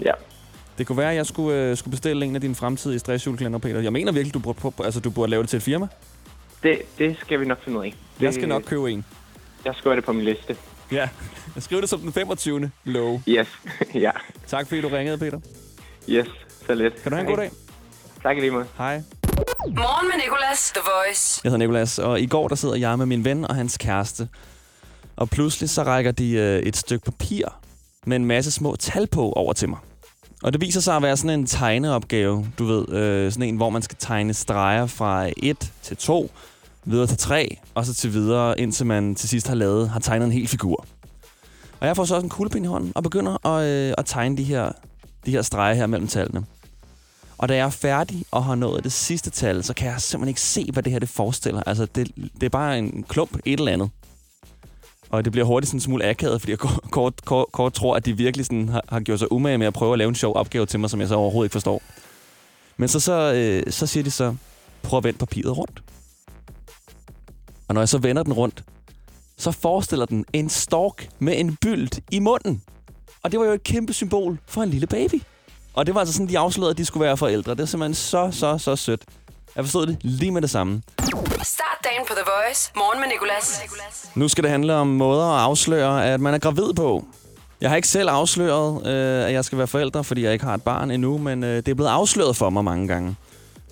Ja. 0.05 0.11
Det 0.77 0.87
kunne 0.87 0.97
være, 0.97 1.09
at 1.09 1.15
jeg 1.15 1.25
skulle, 1.25 1.57
øh, 1.57 1.77
skulle 1.77 1.91
bestille 1.91 2.25
en 2.25 2.35
af 2.35 2.41
dine 2.41 2.55
fremtidige 2.55 2.99
stressjulekalender, 2.99 3.59
Peter. 3.59 3.79
Jeg 3.79 3.93
mener 3.93 4.11
virkelig, 4.11 4.33
du 4.33 4.39
burde, 4.39 4.59
på, 4.59 4.73
altså, 4.83 4.99
du 4.99 5.09
burde 5.09 5.29
lave 5.29 5.41
det 5.43 5.49
til 5.49 5.57
et 5.57 5.63
firma. 5.63 5.87
Det, 6.63 6.81
det 6.97 7.17
skal 7.21 7.39
vi 7.39 7.45
nok 7.45 7.63
finde 7.63 7.79
ud 7.79 7.83
af. 7.83 7.93
Det, 8.17 8.25
Jeg 8.25 8.33
skal 8.33 8.47
nok 8.47 8.63
købe 8.65 8.91
en. 8.91 9.05
Jeg 9.65 9.73
skriver 9.77 9.95
det 9.95 10.05
på 10.05 10.13
min 10.13 10.25
liste. 10.25 10.57
Ja, 10.91 11.09
jeg 11.55 11.63
skriver 11.63 11.81
det 11.81 11.89
som 11.89 11.99
den 11.99 12.13
25. 12.13 12.71
lov. 12.83 13.21
Yes. 13.27 13.47
ja. 13.93 14.11
Tak 14.47 14.67
fordi 14.67 14.81
du 14.81 14.87
ringede, 14.87 15.17
Peter. 15.17 15.39
Yes. 16.09 16.27
Så 16.65 16.73
lidt. 16.73 17.01
Kan 17.03 17.11
du 17.11 17.15
have 17.15 17.21
en 17.21 17.27
god 17.27 17.37
dag? 17.37 17.51
Tak 18.23 18.37
i 18.37 18.39
lige 18.39 18.51
måde. 18.51 18.65
Hej. 18.77 19.01
Morgen 19.67 20.07
med 20.07 20.23
Nicolas, 20.23 20.71
The 20.71 20.81
Voice. 20.81 21.41
Jeg 21.43 21.49
hedder 21.49 21.57
Nikolas, 21.57 21.99
og 21.99 22.21
i 22.21 22.25
går 22.25 22.47
der 22.47 22.55
sidder 22.55 22.75
jeg 22.75 22.97
med 22.97 23.05
min 23.05 23.25
ven 23.25 23.45
og 23.45 23.55
hans 23.55 23.77
kæreste. 23.77 24.27
Og 25.15 25.29
pludselig 25.29 25.69
så 25.69 25.83
rækker 25.83 26.11
de 26.11 26.31
øh, 26.31 26.59
et 26.59 26.77
stykke 26.77 27.05
papir 27.05 27.45
med 28.05 28.15
en 28.15 28.25
masse 28.25 28.51
små 28.51 28.75
tal 28.75 29.07
på 29.07 29.31
over 29.31 29.53
til 29.53 29.69
mig. 29.69 29.79
Og 30.43 30.53
det 30.53 30.61
viser 30.61 30.81
sig 30.81 30.95
at 30.95 31.01
være 31.01 31.17
sådan 31.17 31.39
en 31.39 31.45
tegneopgave, 31.45 32.47
du 32.59 32.65
ved. 32.65 32.89
Øh, 32.89 33.31
sådan 33.31 33.47
en, 33.49 33.55
hvor 33.55 33.69
man 33.69 33.81
skal 33.81 33.97
tegne 33.99 34.33
streger 34.33 34.85
fra 34.85 35.29
1 35.37 35.71
til 35.81 35.97
2, 35.97 36.31
videre 36.85 37.07
til 37.07 37.17
3, 37.17 37.57
og 37.75 37.85
så 37.85 37.93
til 37.93 38.13
videre, 38.13 38.59
indtil 38.59 38.85
man 38.85 39.15
til 39.15 39.29
sidst 39.29 39.47
har 39.47 39.55
lavet, 39.55 39.89
har 39.89 39.99
tegnet 39.99 40.25
en 40.25 40.31
hel 40.31 40.47
figur. 40.47 40.85
Og 41.79 41.87
jeg 41.87 41.95
får 41.95 42.05
så 42.05 42.15
også 42.15 42.25
en 42.25 42.29
kuglepind 42.29 42.65
i 42.65 42.67
hånden, 42.67 42.91
og 42.95 43.03
begynder 43.03 43.47
at, 43.47 43.67
øh, 43.67 43.93
at 43.97 44.05
tegne 44.05 44.37
de 44.37 44.43
her, 44.43 44.71
de 45.25 45.31
her 45.31 45.41
streger 45.41 45.73
her 45.73 45.87
mellem 45.87 46.07
tallene. 46.07 46.45
Og 47.37 47.49
da 47.49 47.55
jeg 47.55 47.65
er 47.65 47.69
færdig 47.69 48.25
og 48.31 48.45
har 48.45 48.55
nået 48.55 48.83
det 48.83 48.91
sidste 48.91 49.29
tal, 49.29 49.63
så 49.63 49.73
kan 49.73 49.87
jeg 49.87 50.01
simpelthen 50.01 50.29
ikke 50.29 50.41
se, 50.41 50.69
hvad 50.73 50.83
det 50.83 50.91
her 50.91 50.99
det 50.99 51.09
forestiller. 51.09 51.63
Altså, 51.65 51.85
det, 51.85 52.11
det 52.15 52.43
er 52.43 52.49
bare 52.49 52.77
en 52.77 53.03
klump, 53.03 53.37
et 53.45 53.59
eller 53.59 53.71
andet. 53.71 53.89
Og 55.09 55.25
det 55.25 55.31
bliver 55.31 55.45
hurtigt 55.45 55.69
sådan 55.69 55.77
en 55.77 55.81
smule 55.81 56.09
akavet, 56.09 56.41
fordi 56.41 56.51
jeg 56.51 56.59
kort, 56.59 56.81
kort, 56.91 57.25
kort, 57.25 57.45
kort 57.51 57.73
tror, 57.73 57.95
at 57.95 58.05
de 58.05 58.17
virkelig 58.17 58.45
sådan 58.45 58.69
har, 58.69 58.83
har 58.89 58.99
gjort 58.99 59.19
sig 59.19 59.31
umage 59.31 59.57
med 59.57 59.67
at 59.67 59.73
prøve 59.73 59.93
at 59.93 59.97
lave 59.97 60.09
en 60.09 60.15
sjov 60.15 60.35
opgave 60.35 60.65
til 60.65 60.79
mig, 60.79 60.89
som 60.89 60.99
jeg 60.99 61.07
så 61.07 61.15
overhovedet 61.15 61.45
ikke 61.45 61.53
forstår. 61.53 61.81
Men 62.77 62.89
så, 62.89 62.99
så, 62.99 63.33
øh, 63.33 63.71
så 63.71 63.87
siger 63.87 64.03
de 64.03 64.11
så, 64.11 64.35
prøv 64.83 64.97
at 64.97 65.03
vende 65.03 65.19
papiret 65.19 65.57
rundt. 65.57 65.81
Og 67.69 67.73
når 67.75 67.81
jeg 67.81 67.89
så 67.89 67.97
vender 67.97 68.23
den 68.23 68.33
rundt, 68.33 68.63
så 69.37 69.51
forestiller 69.51 70.05
den 70.05 70.25
en 70.33 70.49
stork 70.49 71.09
med 71.19 71.39
en 71.39 71.57
bylt 71.61 71.99
i 72.11 72.19
munden. 72.19 72.63
Og 73.23 73.31
det 73.31 73.39
var 73.39 73.45
jo 73.45 73.51
et 73.51 73.63
kæmpe 73.63 73.93
symbol 73.93 74.39
for 74.47 74.61
en 74.61 74.69
lille 74.69 74.87
baby. 74.87 75.21
Og 75.73 75.85
det 75.85 75.93
var 75.93 75.99
altså 75.99 76.13
sådan, 76.13 76.29
de 76.29 76.39
afslørede, 76.39 76.71
at 76.71 76.77
de 76.77 76.85
skulle 76.85 77.05
være 77.05 77.17
forældre. 77.17 77.51
Det 77.51 77.59
er 77.59 77.65
simpelthen 77.65 77.93
så, 77.93 78.29
så, 78.31 78.57
så 78.57 78.75
sødt. 78.75 79.01
Jeg 79.55 79.63
forstod 79.63 79.87
det 79.87 79.97
lige 80.01 80.31
med 80.31 80.41
det 80.41 80.49
samme. 80.49 80.81
Start 81.43 81.77
dagen 81.83 82.01
på 82.07 82.13
The 82.13 82.23
Voice. 82.25 82.71
Morgen 82.75 82.99
med 82.99 83.07
Nicolas. 83.07 83.61
Nu 84.15 84.27
skal 84.27 84.43
det 84.43 84.51
handle 84.51 84.73
om 84.73 84.87
måder 84.87 85.25
at 85.25 85.41
afsløre, 85.41 86.05
at 86.13 86.21
man 86.21 86.33
er 86.33 86.37
gravid 86.37 86.73
på. 86.73 87.05
Jeg 87.61 87.69
har 87.69 87.75
ikke 87.75 87.87
selv 87.87 88.09
afsløret, 88.09 88.87
øh, 88.87 89.25
at 89.25 89.33
jeg 89.33 89.45
skal 89.45 89.57
være 89.57 89.67
forælder, 89.67 90.01
fordi 90.01 90.23
jeg 90.23 90.33
ikke 90.33 90.45
har 90.45 90.53
et 90.53 90.63
barn 90.63 90.91
endnu, 90.91 91.17
men 91.17 91.43
øh, 91.43 91.55
det 91.57 91.67
er 91.67 91.73
blevet 91.73 91.89
afsløret 91.89 92.35
for 92.35 92.49
mig 92.49 92.63
mange 92.63 92.87
gange. 92.87 93.15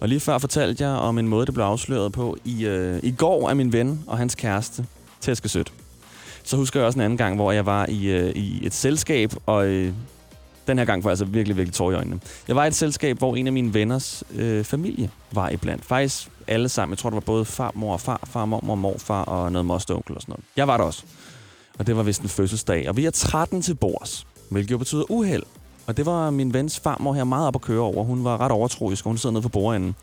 Og 0.02 0.08
lige 0.08 0.20
før 0.20 0.38
fortalte 0.38 0.84
jeg 0.84 0.92
om 0.92 1.18
en 1.18 1.28
måde, 1.28 1.46
det 1.46 1.54
blev 1.54 1.66
afsløret 1.66 2.12
på 2.12 2.38
i, 2.46 2.66
øh, 2.66 3.00
i 3.04 3.12
går 3.12 3.50
af 3.50 3.56
min 3.56 3.74
ven 3.74 4.04
og 4.08 4.18
hans 4.18 4.36
kæreste, 4.36 4.86
Teske 5.22 5.50
Sødt. 5.50 5.74
Så 6.44 6.58
husker 6.58 6.80
jeg 6.80 6.88
også 6.88 7.00
en 7.00 7.06
anden 7.06 7.18
gang, 7.18 7.36
hvor 7.36 7.52
jeg 7.52 7.66
var 7.66 7.86
i, 7.90 8.06
øh, 8.06 8.30
i 8.36 8.66
et 8.66 8.74
selskab, 8.74 9.34
og 9.46 9.68
øh, 9.68 9.94
den 10.68 10.78
her 10.78 10.86
gang 10.86 11.04
var 11.04 11.10
jeg 11.10 11.12
altså 11.12 11.26
virkelig, 11.26 11.58
virkelig 11.58 11.74
tår 11.74 11.92
i 11.92 11.96
øjnene. 11.96 12.20
Jeg 12.48 12.56
var 12.56 12.66
i 12.66 12.68
et 12.68 12.76
selskab, 12.76 13.18
hvor 13.18 13.36
en 13.36 13.48
af 13.48 13.54
mine 13.54 13.74
venners 13.74 14.24
øh, 14.36 14.64
familie 14.64 15.10
var 15.32 15.50
iblandt. 15.50 15.86
Faktisk 15.86 16.30
alle 16.48 16.70
sammen. 16.70 16.94
Jeg 16.94 16.98
tror, 16.98 17.10
det 17.10 17.16
var 17.16 17.20
både 17.20 17.46
far, 17.46 17.72
mor 17.76 17.94
og 17.94 18.02
far, 18.02 18.20
far, 18.24 18.46
mor, 18.46 18.70
og 18.70 18.78
morfar 18.78 19.24
og 19.24 19.52
noget 19.52 19.66
moster 19.66 19.96
onkel 19.96 20.16
og 20.16 20.22
sådan 20.22 20.32
noget. 20.32 20.46
Jeg 20.56 20.68
var 20.68 20.78
der 20.78 20.84
også. 20.84 21.04
Og 21.80 21.88
det 21.88 21.98
var 21.98 22.04
vist 22.04 22.22
en 22.22 22.30
fødselsdag. 22.30 22.90
Og 22.90 22.98
vi 22.98 23.06
er 23.06 23.12
13 23.12 23.62
til 23.62 23.76
bords, 23.76 24.28
hvilket 24.50 24.72
jo 24.72 24.78
betyder 24.78 25.12
uheld. 25.12 25.44
Og 25.88 25.98
det 25.98 26.06
var 26.06 26.30
min 26.30 26.54
vens 26.54 26.80
farmor 26.80 27.14
her 27.14 27.24
meget 27.24 27.48
op 27.48 27.56
at 27.56 27.62
køre 27.62 27.82
over. 27.82 28.04
Hun 28.04 28.24
var 28.24 28.42
ret 28.42 28.52
overtroisk, 28.52 29.06
og 29.06 29.10
hun 29.10 29.18
sidder 29.18 29.34
nede 29.34 29.42
på 29.42 29.50
bordenden. 29.50 29.96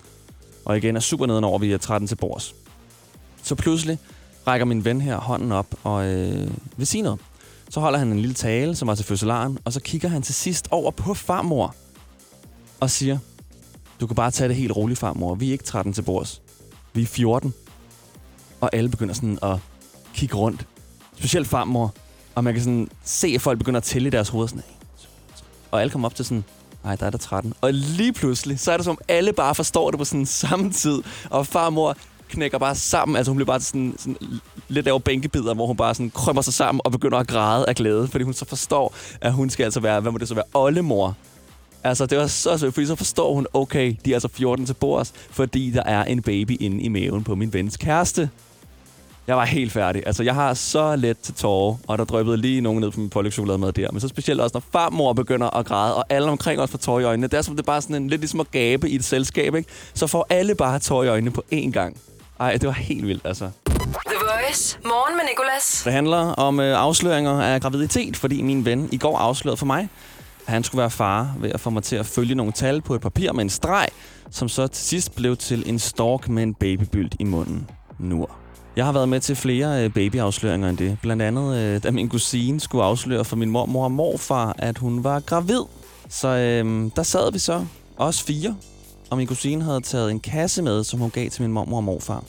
Og 0.64 0.76
igen 0.76 0.96
er 0.96 1.00
super 1.00 1.26
nedenover, 1.26 1.58
vi 1.58 1.72
er 1.72 1.78
13 1.78 2.08
til 2.08 2.16
bords. 2.16 2.54
Så 3.42 3.54
pludselig 3.54 3.98
rækker 4.46 4.64
min 4.64 4.84
ven 4.84 5.00
her 5.00 5.16
hånden 5.16 5.52
op 5.52 5.66
og 5.82 6.06
øh, 6.06 6.50
vil 6.76 6.86
sige 6.86 7.02
noget. 7.02 7.20
Så 7.70 7.80
holder 7.80 7.98
han 7.98 8.08
en 8.08 8.18
lille 8.18 8.34
tale, 8.34 8.76
som 8.76 8.88
var 8.88 8.94
til 8.94 9.04
fødselaren, 9.04 9.58
og 9.64 9.72
så 9.72 9.80
kigger 9.80 10.08
han 10.08 10.22
til 10.22 10.34
sidst 10.34 10.68
over 10.70 10.90
på 10.90 11.14
farmor 11.14 11.74
og 12.80 12.90
siger, 12.90 13.18
du 14.00 14.06
kan 14.06 14.16
bare 14.16 14.30
tage 14.30 14.48
det 14.48 14.56
helt 14.56 14.76
roligt, 14.76 14.98
farmor. 14.98 15.34
Vi 15.34 15.48
er 15.48 15.52
ikke 15.52 15.64
13 15.64 15.92
til 15.92 16.02
bords. 16.02 16.42
Vi 16.92 17.02
er 17.02 17.06
14. 17.06 17.54
Og 18.60 18.70
alle 18.72 18.90
begynder 18.90 19.14
sådan 19.14 19.38
at 19.42 19.58
kigge 20.14 20.36
rundt. 20.36 20.66
Specielt 21.16 21.48
farmor. 21.48 21.94
Og 22.34 22.44
man 22.44 22.54
kan 22.54 22.62
sådan 22.62 22.88
se, 23.04 23.28
at 23.34 23.40
folk 23.40 23.58
begynder 23.58 23.80
at 23.80 23.84
tælle 23.84 24.08
i 24.08 24.10
deres 24.10 24.28
hoveder. 24.28 24.46
Sådan, 24.48 24.62
og 25.74 25.80
alle 25.80 25.90
kommer 25.90 26.08
op 26.08 26.14
til 26.14 26.24
sådan, 26.24 26.44
ej, 26.84 26.96
der 26.96 27.06
er 27.06 27.10
der 27.10 27.18
13. 27.18 27.54
Og 27.60 27.72
lige 27.72 28.12
pludselig, 28.12 28.60
så 28.60 28.72
er 28.72 28.76
det 28.76 28.84
som 28.84 28.98
alle 29.08 29.32
bare 29.32 29.54
forstår 29.54 29.90
det 29.90 29.98
på 29.98 30.04
sådan 30.04 30.26
samme 30.26 30.72
tid. 30.72 31.02
Og 31.30 31.46
farmor 31.46 31.96
knækker 32.28 32.58
bare 32.58 32.74
sammen. 32.74 33.16
Altså 33.16 33.30
hun 33.30 33.36
bliver 33.36 33.46
bare 33.46 33.60
sådan, 33.60 33.94
sådan 33.98 34.16
lidt 34.68 34.88
af 34.88 35.04
bænkebider, 35.04 35.54
hvor 35.54 35.66
hun 35.66 35.76
bare 35.76 35.94
sådan 35.94 36.10
krømmer 36.10 36.42
sig 36.42 36.54
sammen 36.54 36.80
og 36.84 36.92
begynder 36.92 37.18
at 37.18 37.28
græde 37.28 37.68
af 37.68 37.74
glæde. 37.74 38.08
Fordi 38.08 38.24
hun 38.24 38.34
så 38.34 38.44
forstår, 38.44 38.94
at 39.20 39.32
hun 39.32 39.50
skal 39.50 39.64
altså 39.64 39.80
være, 39.80 40.00
hvad 40.00 40.12
må 40.12 40.18
det 40.18 40.28
så 40.28 40.34
være, 40.34 40.44
oldemor. 40.54 41.16
Altså, 41.84 42.06
det 42.06 42.18
var 42.18 42.26
så 42.26 42.58
sødt, 42.58 42.74
fordi 42.74 42.86
så 42.86 42.94
forstår 42.94 43.34
hun, 43.34 43.46
okay, 43.52 43.94
de 44.04 44.10
er 44.10 44.16
altså 44.16 44.28
14 44.28 44.66
til 44.66 44.74
bords, 44.74 45.12
fordi 45.30 45.70
der 45.70 45.82
er 45.82 46.04
en 46.04 46.22
baby 46.22 46.56
inde 46.60 46.82
i 46.82 46.88
maven 46.88 47.24
på 47.24 47.34
min 47.34 47.52
vens 47.52 47.76
kæreste. 47.76 48.30
Jeg 49.26 49.36
var 49.36 49.44
helt 49.44 49.72
færdig. 49.72 50.02
Altså, 50.06 50.22
jeg 50.22 50.34
har 50.34 50.54
så 50.54 50.96
let 50.96 51.18
til 51.18 51.34
tårer, 51.34 51.76
og 51.86 51.98
der 51.98 52.04
drøbede 52.04 52.36
lige 52.36 52.60
nogen 52.60 52.80
ned 52.80 52.90
på 52.90 53.00
min 53.00 53.10
pålægtschokolademad 53.10 53.72
der. 53.72 53.90
Men 53.90 54.00
så 54.00 54.08
specielt 54.08 54.40
også, 54.40 54.54
når 54.54 54.62
farmor 54.72 55.12
begynder 55.12 55.56
at 55.56 55.66
græde, 55.66 55.96
og 55.96 56.04
alle 56.08 56.30
omkring 56.30 56.60
os 56.60 56.70
får 56.70 56.78
tårer 56.78 57.00
i 57.00 57.04
øjnene. 57.04 57.26
Det 57.26 57.38
er 57.38 57.42
som 57.42 57.56
det 57.56 57.62
er 57.62 57.66
bare 57.66 57.82
sådan 57.82 57.96
en, 57.96 58.08
lidt 58.08 58.20
ligesom 58.20 58.40
at 58.40 58.50
gabe 58.50 58.90
i 58.90 58.94
et 58.94 59.04
selskab, 59.04 59.54
ikke? 59.54 59.68
Så 59.94 60.06
får 60.06 60.26
alle 60.30 60.54
bare 60.54 60.78
tårer 60.78 61.04
i 61.04 61.08
øjnene 61.08 61.30
på 61.30 61.44
én 61.52 61.70
gang. 61.70 61.96
Ej, 62.40 62.52
det 62.52 62.66
var 62.66 62.72
helt 62.72 63.06
vildt, 63.06 63.26
altså. 63.26 63.50
The 63.66 64.16
Voice. 64.20 64.78
Morgen 64.84 65.16
med 65.16 65.24
Nicolas. 65.30 65.82
Det 65.84 65.92
handler 65.92 66.18
om 66.18 66.60
øh, 66.60 66.78
afsløringer 66.78 67.42
af 67.42 67.60
graviditet, 67.60 68.16
fordi 68.16 68.42
min 68.42 68.64
ven 68.64 68.88
i 68.92 68.96
går 68.96 69.18
afslørede 69.18 69.56
for 69.56 69.66
mig, 69.66 69.88
at 70.46 70.52
han 70.52 70.64
skulle 70.64 70.80
være 70.80 70.90
far 70.90 71.34
ved 71.38 71.50
at 71.50 71.60
få 71.60 71.70
mig 71.70 71.82
til 71.82 71.96
at 71.96 72.06
følge 72.06 72.34
nogle 72.34 72.52
tal 72.52 72.82
på 72.82 72.94
et 72.94 73.00
papir 73.00 73.32
med 73.32 73.44
en 73.44 73.50
streg, 73.50 73.88
som 74.30 74.48
så 74.48 74.66
til 74.66 74.84
sidst 74.84 75.14
blev 75.16 75.36
til 75.36 75.62
en 75.66 75.78
stork 75.78 76.28
med 76.28 76.42
en 76.42 76.54
babybylt 76.54 77.14
i 77.18 77.24
munden. 77.24 77.70
Nu. 77.98 78.26
Jeg 78.76 78.84
har 78.84 78.92
været 78.92 79.08
med 79.08 79.20
til 79.20 79.36
flere 79.36 79.84
øh, 79.84 79.90
babyafsløringer 79.92 80.68
end 80.68 80.78
det. 80.78 80.98
Blandt 81.02 81.22
andet, 81.22 81.56
øh, 81.56 81.82
da 81.82 81.90
min 81.90 82.08
kusine 82.08 82.60
skulle 82.60 82.84
afsløre 82.84 83.24
for 83.24 83.36
min 83.36 83.50
mormor 83.50 83.84
og 83.84 83.92
morfar, 83.92 84.54
at 84.58 84.78
hun 84.78 85.04
var 85.04 85.20
gravid. 85.20 85.60
Så 86.08 86.28
øh, 86.28 86.90
der 86.96 87.02
sad 87.02 87.32
vi 87.32 87.38
så, 87.38 87.66
os 87.96 88.22
fire, 88.22 88.56
og 89.10 89.16
min 89.16 89.26
kusine 89.26 89.64
havde 89.64 89.80
taget 89.80 90.10
en 90.10 90.20
kasse 90.20 90.62
med, 90.62 90.84
som 90.84 91.00
hun 91.00 91.10
gav 91.10 91.30
til 91.30 91.42
min 91.42 91.52
mormor 91.52 91.76
og 91.76 91.84
morfar. 91.84 92.24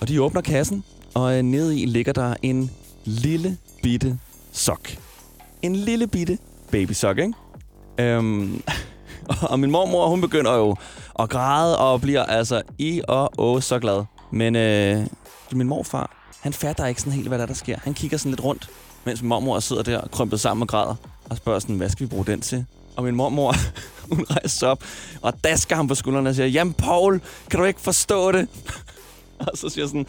Og 0.00 0.08
de 0.08 0.22
åbner 0.22 0.40
kassen, 0.40 0.84
og 1.14 1.36
øh, 1.36 1.42
nede 1.42 1.80
i 1.80 1.86
ligger 1.86 2.12
der 2.12 2.34
en 2.42 2.70
lille 3.04 3.56
bitte 3.82 4.18
sok. 4.52 4.80
En 5.62 5.76
lille 5.76 6.06
bitte 6.06 6.38
babysok, 6.70 7.18
ikke? 7.18 7.32
Øhm, 7.98 8.62
og 9.50 9.60
min 9.60 9.70
mormor, 9.70 10.08
hun 10.08 10.20
begynder 10.20 10.54
jo 10.54 10.76
at 11.18 11.28
græde 11.28 11.78
og 11.78 12.00
bliver 12.00 12.22
altså 12.22 12.62
i 12.78 13.00
og 13.08 13.32
å 13.38 13.60
så 13.60 13.78
glad. 13.78 14.04
Men 14.30 14.56
øh, 14.56 15.06
min 15.56 15.68
morfar, 15.68 16.10
han 16.40 16.52
fatter 16.52 16.86
ikke 16.86 17.00
sådan 17.00 17.12
helt, 17.12 17.28
hvad 17.28 17.38
der, 17.38 17.42
er, 17.42 17.46
der 17.46 17.54
sker. 17.54 17.78
Han 17.82 17.94
kigger 17.94 18.16
sådan 18.16 18.30
lidt 18.30 18.44
rundt, 18.44 18.70
mens 19.04 19.22
min 19.22 19.28
mormor 19.28 19.60
sidder 19.60 19.82
der 19.82 20.08
krympet 20.12 20.40
sammen 20.40 20.62
og 20.62 20.68
græder. 20.68 20.94
Og 21.30 21.36
spørger 21.36 21.58
sådan, 21.58 21.76
hvad 21.76 21.88
skal 21.88 22.06
vi 22.06 22.10
bruge 22.10 22.26
den 22.26 22.40
til? 22.40 22.66
Og 22.96 23.04
min 23.04 23.14
mormor, 23.14 23.54
hun 24.10 24.26
rejser 24.30 24.48
sig 24.48 24.68
op 24.68 24.84
og 25.22 25.44
dasker 25.44 25.76
ham 25.76 25.88
på 25.88 25.94
skuldrene 25.94 26.28
og 26.28 26.34
siger, 26.34 26.46
Jamen 26.46 26.74
Paul, 26.74 27.20
kan 27.50 27.60
du 27.60 27.64
ikke 27.64 27.80
forstå 27.80 28.32
det? 28.32 28.48
og 29.38 29.58
så 29.58 29.68
siger 29.68 29.82
jeg 29.82 29.88
sådan, 29.88 30.06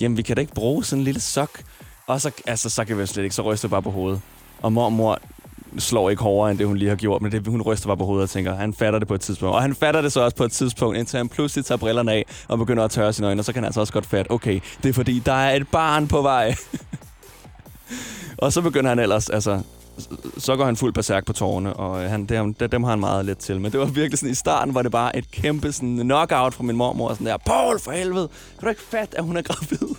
jamen 0.00 0.16
vi 0.16 0.22
kan 0.22 0.36
da 0.36 0.40
ikke 0.40 0.54
bruge 0.54 0.84
sådan 0.84 1.00
en 1.00 1.04
lille 1.04 1.20
sok. 1.20 1.62
Og 2.06 2.20
så, 2.20 2.30
altså, 2.46 2.70
så 2.70 2.84
kan 2.84 2.98
vi 2.98 3.06
slet 3.06 3.24
ikke, 3.24 3.34
så 3.34 3.42
ryster 3.42 3.68
jeg 3.68 3.70
bare 3.70 3.82
på 3.82 3.90
hovedet. 3.90 4.20
Og 4.62 4.72
mormor 4.72 5.18
slår 5.78 6.10
ikke 6.10 6.22
hårdere, 6.22 6.50
end 6.50 6.58
det 6.58 6.66
hun 6.66 6.76
lige 6.76 6.88
har 6.88 6.96
gjort, 6.96 7.22
men 7.22 7.32
det, 7.32 7.46
hun 7.46 7.62
ryster 7.62 7.86
bare 7.86 7.96
på 7.96 8.04
hovedet 8.04 8.22
og 8.22 8.30
tænker, 8.30 8.54
han 8.54 8.74
fatter 8.74 8.98
det 8.98 9.08
på 9.08 9.14
et 9.14 9.20
tidspunkt. 9.20 9.54
Og 9.54 9.62
han 9.62 9.74
fatter 9.74 10.00
det 10.00 10.12
så 10.12 10.20
også 10.20 10.36
på 10.36 10.44
et 10.44 10.52
tidspunkt, 10.52 10.98
indtil 10.98 11.16
han 11.16 11.28
pludselig 11.28 11.64
tager 11.64 11.78
brillerne 11.78 12.12
af 12.12 12.24
og 12.48 12.58
begynder 12.58 12.84
at 12.84 12.90
tørre 12.90 13.12
sine 13.12 13.26
øjne, 13.26 13.40
og 13.40 13.44
så 13.44 13.52
kan 13.52 13.62
han 13.62 13.66
altså 13.66 13.80
også 13.80 13.92
godt 13.92 14.06
fatte, 14.06 14.30
okay, 14.30 14.60
det 14.82 14.88
er 14.88 14.92
fordi, 14.92 15.18
der 15.18 15.32
er 15.32 15.56
et 15.56 15.68
barn 15.68 16.08
på 16.08 16.22
vej. 16.22 16.54
og 18.42 18.52
så 18.52 18.60
begynder 18.62 18.88
han 18.88 18.98
ellers, 18.98 19.30
altså, 19.30 19.60
så 20.38 20.56
går 20.56 20.64
han 20.64 20.76
fuld 20.76 20.94
berserk 20.94 21.24
på 21.26 21.32
tårne, 21.32 21.72
og 21.72 22.04
øh, 22.04 22.10
han, 22.10 22.24
dem, 22.24 22.54
dem 22.54 22.82
har 22.82 22.90
han 22.90 23.00
meget 23.00 23.24
let 23.24 23.38
til. 23.38 23.60
Men 23.60 23.72
det 23.72 23.80
var 23.80 23.86
virkelig 23.86 24.18
sådan, 24.18 24.32
i 24.32 24.34
starten 24.34 24.74
var 24.74 24.82
det 24.82 24.92
bare 24.92 25.16
et 25.16 25.30
kæmpe 25.30 25.72
sådan, 25.72 25.96
knockout 25.96 26.54
fra 26.54 26.64
min 26.64 26.76
mormor. 26.76 27.12
Sådan 27.12 27.26
der, 27.26 27.36
Paul, 27.36 27.80
for 27.80 27.90
helvede, 27.90 28.28
kan 28.28 28.64
du 28.64 28.68
ikke 28.68 28.82
fatte, 28.82 29.18
at 29.18 29.24
hun 29.24 29.36
er 29.36 29.42
gravid? 29.42 29.94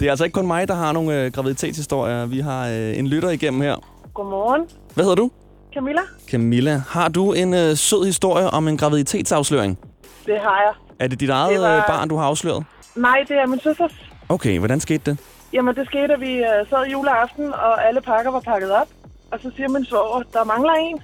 Det 0.00 0.06
er 0.06 0.10
altså 0.10 0.24
ikke 0.24 0.34
kun 0.34 0.46
mig, 0.46 0.68
der 0.68 0.74
har 0.74 0.92
nogle 0.92 1.20
øh, 1.20 1.32
graviditetshistorier. 1.32 2.26
Vi 2.26 2.40
har 2.40 2.68
øh, 2.68 2.98
en 2.98 3.06
lytter 3.06 3.30
igennem 3.30 3.60
her. 3.60 3.76
Godmorgen. 4.14 4.62
Hvad 4.94 5.04
hedder 5.04 5.14
du? 5.16 5.30
Camilla? 5.74 6.00
Camilla. 6.30 6.82
Har 6.88 7.08
du 7.08 7.32
en 7.32 7.54
øh, 7.54 7.76
sød 7.76 8.04
historie 8.06 8.46
om 8.50 8.68
en 8.68 8.76
graviditetsafsløring? 8.78 9.78
Det 10.26 10.38
har 10.40 10.58
jeg. 10.66 10.72
Er 10.98 11.06
det 11.08 11.20
dit 11.20 11.30
eget 11.30 11.50
Det 11.52 11.60
var- 11.60 11.76
øh, 11.76 11.82
barn, 11.86 12.08
du 12.08 12.16
har 12.16 12.24
afsløret? 12.26 12.64
Nej, 12.96 13.24
det 13.28 13.36
er 13.36 13.46
min 13.46 13.60
søsters. 13.60 13.92
Okay, 14.28 14.58
hvordan 14.58 14.80
skete 14.80 15.02
det? 15.10 15.18
Jamen, 15.52 15.74
det 15.74 15.86
skete, 15.86 16.12
at 16.14 16.20
vi 16.20 16.32
uh, 16.40 16.68
sad 16.70 16.84
juleaften, 16.92 17.46
og 17.54 17.86
alle 17.88 18.00
pakker 18.00 18.30
var 18.30 18.40
pakket 18.40 18.70
op. 18.70 18.88
Og 19.32 19.38
så 19.42 19.50
siger 19.56 19.68
min 19.68 19.84
svoger, 19.84 20.22
der 20.32 20.44
mangler 20.44 20.72
en. 20.72 21.02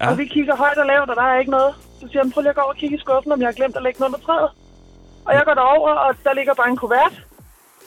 Ja. 0.00 0.10
Og 0.10 0.18
vi 0.18 0.24
kigger 0.26 0.56
højt 0.56 0.78
og 0.78 0.86
lavt, 0.86 1.10
og 1.10 1.16
der 1.16 1.22
er 1.22 1.38
ikke 1.38 1.50
noget. 1.50 1.74
Så 2.00 2.06
siger 2.10 2.22
han, 2.22 2.32
prøv 2.32 2.40
lige 2.42 2.50
at 2.50 2.56
gå 2.56 2.60
over 2.60 2.72
og 2.72 2.76
kigge 2.76 2.96
i 2.96 3.00
skuffen, 3.00 3.32
om 3.32 3.40
jeg 3.40 3.48
har 3.48 3.52
glemt 3.52 3.76
at 3.76 3.82
lægge 3.82 3.98
den 3.98 4.04
under 4.06 4.18
træet. 4.26 4.50
Og 5.26 5.32
jeg 5.34 5.42
går 5.44 5.54
derover, 5.54 5.90
og 6.04 6.14
der 6.24 6.32
ligger 6.34 6.54
bare 6.54 6.68
en 6.68 6.76
kuvert. 6.76 7.14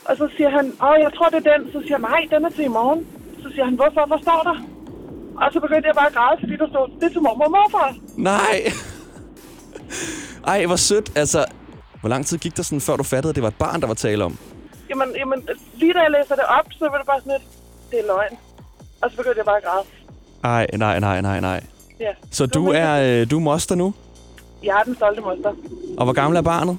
Og 0.05 0.17
så 0.17 0.25
siger 0.37 0.49
han, 0.57 0.65
åh, 0.87 0.95
jeg 1.05 1.11
tror, 1.17 1.29
det 1.33 1.39
er 1.47 1.57
den. 1.57 1.61
Så 1.73 1.79
siger 1.81 1.97
jeg, 1.99 2.05
nej, 2.11 2.21
den 2.33 2.45
er 2.45 2.49
til 2.49 2.65
i 2.65 2.73
morgen. 2.79 3.07
Så 3.43 3.47
siger 3.53 3.65
han, 3.65 3.75
hvorfor? 3.75 4.03
Hvad 4.11 4.21
står 4.27 4.41
der? 4.49 4.55
Og 5.43 5.49
så 5.53 5.59
begyndte 5.59 5.87
jeg 5.87 5.95
bare 5.95 6.07
at 6.07 6.13
græde, 6.13 6.37
fordi 6.39 6.53
der 6.61 6.67
stod, 6.73 6.85
det 6.99 7.05
er 7.09 7.09
til 7.15 7.21
mormor 7.21 7.45
og 7.45 7.51
morfar. 7.51 7.95
Nej! 8.17 8.57
Ej, 10.47 10.65
hvor 10.65 10.75
sødt. 10.75 11.11
Altså, 11.17 11.45
hvor 11.99 12.09
lang 12.09 12.25
tid 12.25 12.37
gik 12.37 12.57
der 12.57 12.63
sådan, 12.63 12.81
før 12.81 12.95
du 12.95 13.03
fattede, 13.03 13.29
at 13.29 13.35
det 13.35 13.43
var 13.43 13.49
et 13.49 13.55
barn, 13.55 13.81
der 13.81 13.87
var 13.87 13.93
tale 13.93 14.23
om? 14.23 14.37
Jamen, 14.89 15.07
jamen, 15.17 15.39
lige 15.75 15.93
da 15.93 15.99
jeg 15.99 16.11
læser 16.11 16.35
det 16.35 16.43
op, 16.59 16.65
så 16.79 16.89
var 16.91 16.97
det 16.97 17.05
bare 17.07 17.19
sådan 17.19 17.33
lidt, 17.33 17.43
det 17.91 17.99
er 17.99 18.03
løgn. 18.07 18.37
Og 19.01 19.11
så 19.11 19.17
begyndte 19.17 19.37
jeg 19.37 19.45
bare 19.45 19.57
at 19.57 19.63
græde. 19.63 19.83
Ej, 20.43 20.67
nej, 20.77 20.99
nej, 20.99 21.21
nej, 21.21 21.39
nej. 21.39 21.63
Ja. 21.99 22.11
Så 22.31 22.45
du 22.45 22.67
er, 22.67 23.21
øh, 23.21 23.31
du 23.31 23.35
er 23.37 23.41
moster 23.41 23.75
nu? 23.75 23.93
Jeg 24.63 24.79
er 24.79 24.83
den 24.83 24.95
stolte 24.95 25.21
moster. 25.21 25.53
Og 25.97 26.03
hvor 26.05 26.13
gammel 26.13 26.37
er 26.37 26.41
barnet? 26.41 26.77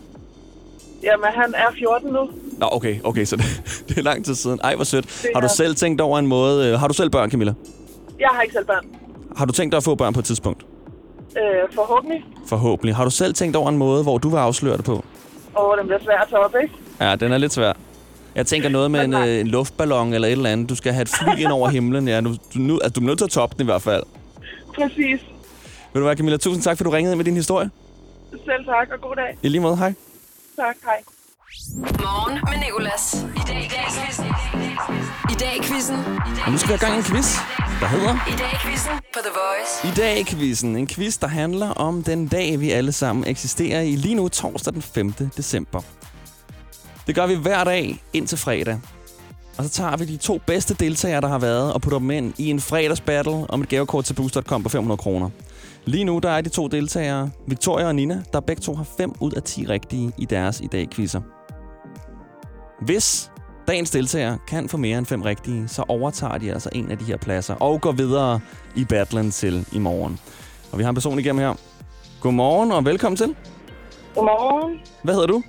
Jamen, 1.03 1.27
han 1.35 1.55
er 1.55 1.73
14 1.79 2.13
nu. 2.13 2.29
Nå, 2.59 2.69
okay, 2.73 2.97
okay, 3.05 3.25
så 3.25 3.37
det, 3.37 3.45
det 3.89 3.99
er 3.99 4.03
lang 4.03 4.25
tid 4.25 4.35
siden. 4.35 4.61
Ej, 4.65 4.75
hvor 4.75 4.85
sødt. 4.85 5.29
Har 5.35 5.41
du 5.41 5.49
selv 5.57 5.75
tænkt 5.77 6.01
over 6.01 6.19
en 6.19 6.27
måde... 6.27 6.69
øh, 6.69 6.81
Har 6.81 6.89
du 6.89 6.95
selv 6.95 7.11
børn, 7.11 7.31
Camilla? 7.31 7.55
Jeg 8.21 8.29
har 8.33 8.43
ikke 8.43 8.53
selv 8.53 8.65
børn. 8.67 8.85
Har 9.37 9.45
du 9.45 9.53
tænkt 9.53 9.73
dig 9.73 9.77
at 9.77 9.85
få 9.85 9.95
børn 9.95 10.13
på 10.15 10.21
et 10.21 10.25
tidspunkt? 10.27 10.67
Øh, 11.37 11.75
forhåbentlig. 11.75 12.25
Forhåbentlig. 12.47 12.95
Har 12.97 13.05
du 13.05 13.11
selv 13.11 13.35
tænkt 13.35 13.57
over 13.57 13.69
en 13.69 13.79
måde, 13.79 14.03
hvor 14.03 14.19
du 14.19 14.29
vil 14.29 14.37
afsløre 14.37 14.77
det 14.77 14.85
på? 14.85 15.05
Og 15.55 15.77
den 15.79 15.87
bliver 15.87 16.01
svær 16.05 16.19
at 16.19 16.29
tage 16.29 16.45
op, 16.45 16.55
ikke? 16.63 16.75
Ja, 17.01 17.17
den 17.17 17.33
er 17.33 17.39
lidt 17.39 17.53
svær. 17.53 17.73
Jeg 18.35 18.47
tænker 18.47 18.69
noget 18.69 18.91
med 18.91 19.05
en, 19.05 19.15
øh, 19.15 19.41
en 19.41 19.47
luftballon 19.47 20.13
eller 20.15 20.29
et 20.29 20.33
eller 20.33 20.51
andet. 20.51 20.69
Du 20.69 20.75
skal 20.75 20.93
have 20.93 21.03
et 21.03 21.09
fly 21.09 21.39
ind 21.43 21.53
over 21.53 21.69
himlen. 21.69 22.09
Ja, 22.09 22.21
du, 22.21 22.35
du, 22.55 22.59
nu, 22.59 22.75
altså, 22.83 22.91
du 22.91 23.01
er 23.01 23.05
nødt 23.07 23.19
til 23.19 23.25
at 23.25 23.31
toppe 23.31 23.55
den 23.55 23.63
i 23.63 23.65
hvert 23.65 23.83
fald. 23.83 24.03
Præcis. 24.75 25.21
Vil 25.93 26.01
du 26.01 26.05
være, 26.05 26.17
Camilla? 26.17 26.37
Tusind 26.37 26.63
tak, 26.63 26.77
for 26.77 26.85
du 26.85 26.91
ringede 26.91 27.13
ind 27.13 27.17
med 27.19 27.25
din 27.25 27.35
historie. 27.35 27.71
Selv 28.31 28.65
tak, 28.65 28.89
og 28.93 29.01
god 29.01 29.17
dag. 29.17 29.39
I 29.43 29.49
lige 29.49 29.61
måde, 29.61 29.77
hej. 29.77 29.95
Tak, 30.57 30.77
hej. 30.85 31.03
Morgen 31.55 32.39
med 32.51 32.59
Nicolas. 32.67 33.15
I 33.15 33.43
dag 33.47 33.65
i 33.65 33.69
dag 33.69 33.85
i 33.89 33.93
quizzen. 34.01 34.27
I 35.31 35.35
dag 35.35 35.63
quizzen. 35.63 35.97
Og 36.47 36.53
nu 36.53 36.59
skal 36.59 36.69
vi 36.69 36.79
have 36.79 36.79
gang 36.79 36.95
i 36.95 36.99
en 36.99 37.05
quiz, 37.05 37.35
der 37.81 37.87
hedder... 37.87 38.15
I 38.29 38.37
dag 38.39 38.59
quizzen 38.63 38.93
på 39.15 39.21
The 39.27 39.33
Voice. 39.41 39.89
I 39.89 39.91
dag 39.97 40.27
quizzen. 40.27 40.77
En 40.77 40.87
quiz, 40.87 41.19
der 41.19 41.27
handler 41.27 41.71
om 41.71 42.03
den 42.03 42.29
dag, 42.29 42.61
vi 42.61 42.71
alle 42.71 42.93
sammen 42.93 43.27
eksisterer 43.27 43.81
i 43.81 43.97
lige 43.97 44.15
nu, 44.15 44.29
torsdag 44.29 44.73
den 44.73 44.83
5. 44.83 45.13
december. 45.13 45.81
Det 47.07 47.15
gør 47.15 47.27
vi 47.27 47.35
hver 47.35 47.65
dag 47.65 48.03
indtil 48.13 48.39
fredag. 48.39 48.81
Og 49.59 49.65
så 49.65 49.71
tager 49.71 49.97
vi 49.97 50.05
de 50.05 50.17
to 50.17 50.41
bedste 50.47 50.75
deltagere, 50.75 51.21
der 51.21 51.29
har 51.29 51.39
været, 51.39 51.73
og 51.73 51.83
putter 51.83 51.99
dem 51.99 52.11
ind 52.11 52.35
i 52.39 52.51
en 52.51 52.61
fredagsbattle 52.61 53.47
om 53.49 53.63
et 53.63 53.69
gavekort 53.69 54.05
til 54.05 54.15
Boost.com 54.15 54.63
på 54.63 54.69
500 54.69 54.99
kroner. 54.99 55.31
Lige 55.85 56.05
nu 56.05 56.19
der 56.19 56.31
er 56.31 56.41
de 56.41 56.49
to 56.49 56.69
deltagere, 56.69 57.31
Victoria 57.47 57.87
og 57.87 57.95
Nina, 57.95 58.23
der 58.33 58.41
begge 58.41 58.63
to 58.63 58.75
har 58.75 58.87
5 58.97 59.13
ud 59.21 59.33
af 59.33 59.43
10 59.43 59.67
rigtige 59.67 60.13
i 60.19 60.25
deres 60.25 60.61
i 60.61 60.67
dag 60.67 60.91
quizzer. 60.91 61.21
Hvis 62.81 63.31
dagens 63.69 63.91
deltager 63.91 64.37
kan 64.49 64.69
få 64.69 64.77
mere 64.77 64.99
end 64.99 65.07
5 65.07 65.23
rigtige, 65.23 65.69
så 65.69 65.85
overtager 65.89 66.39
de 66.39 66.53
altså 66.53 66.69
en 66.73 66.91
af 66.91 66.99
de 66.99 67.05
her 67.05 67.17
pladser 67.17 67.55
og 67.55 67.81
går 67.81 67.93
videre 67.93 68.41
i 68.75 68.85
battlen 68.85 69.31
til 69.31 69.67
i 69.73 69.79
morgen. 69.79 70.21
Og 70.73 70.79
vi 70.79 70.83
har 70.83 70.89
en 70.89 70.95
person 70.95 71.19
igennem 71.19 71.45
her. 71.45 71.55
Godmorgen 72.21 72.73
og 72.73 72.85
velkommen 72.85 73.17
til. 73.17 73.37
Godmorgen. 74.15 74.81
Hvad 75.03 75.15
hedder 75.15 75.27
du? 75.27 75.43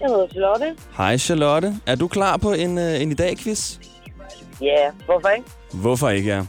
Jeg 0.00 0.08
hedder 0.08 0.28
Charlotte. 0.28 0.76
Hej 0.96 1.18
Charlotte. 1.18 1.74
Er 1.86 1.94
du 1.94 2.08
klar 2.08 2.36
på 2.36 2.52
en, 2.52 2.78
øh, 2.78 3.02
en 3.02 3.10
i 3.10 3.14
dag 3.14 3.36
quiz? 3.38 3.78
Ja, 4.60 4.66
yeah, 4.66 4.92
hvorfor 5.06 5.28
ikke? 5.28 5.48
Hvorfor 5.72 6.08
ikke, 6.08 6.28
ja? 6.30 6.42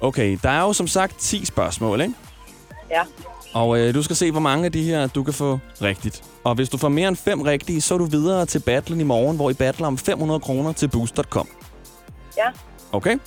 Okay, 0.00 0.38
der 0.42 0.50
er 0.50 0.60
jo 0.60 0.72
som 0.72 0.86
sagt 0.86 1.18
10 1.18 1.44
spørgsmål, 1.44 2.00
ikke? 2.00 2.14
Ja. 2.90 3.02
Og 3.54 3.78
øh, 3.78 3.94
du 3.94 4.02
skal 4.02 4.16
se, 4.16 4.30
hvor 4.30 4.40
mange 4.40 4.64
af 4.64 4.72
de 4.72 4.82
her, 4.82 5.06
du 5.06 5.22
kan 5.22 5.34
få 5.34 5.58
rigtigt. 5.82 6.24
Og 6.44 6.54
hvis 6.54 6.68
du 6.68 6.78
får 6.78 6.88
mere 6.88 7.08
end 7.08 7.16
5 7.16 7.42
rigtige, 7.42 7.80
så 7.80 7.94
er 7.94 7.98
du 7.98 8.04
videre 8.04 8.46
til 8.46 8.58
battlen 8.58 9.00
i 9.00 9.04
morgen, 9.04 9.36
hvor 9.36 9.50
I 9.50 9.54
battler 9.54 9.86
om 9.86 9.98
500 9.98 10.40
kroner 10.40 10.72
til 10.72 10.88
boost.com. 10.88 11.48
Ja. 12.36 12.44
Okay? 12.92 13.18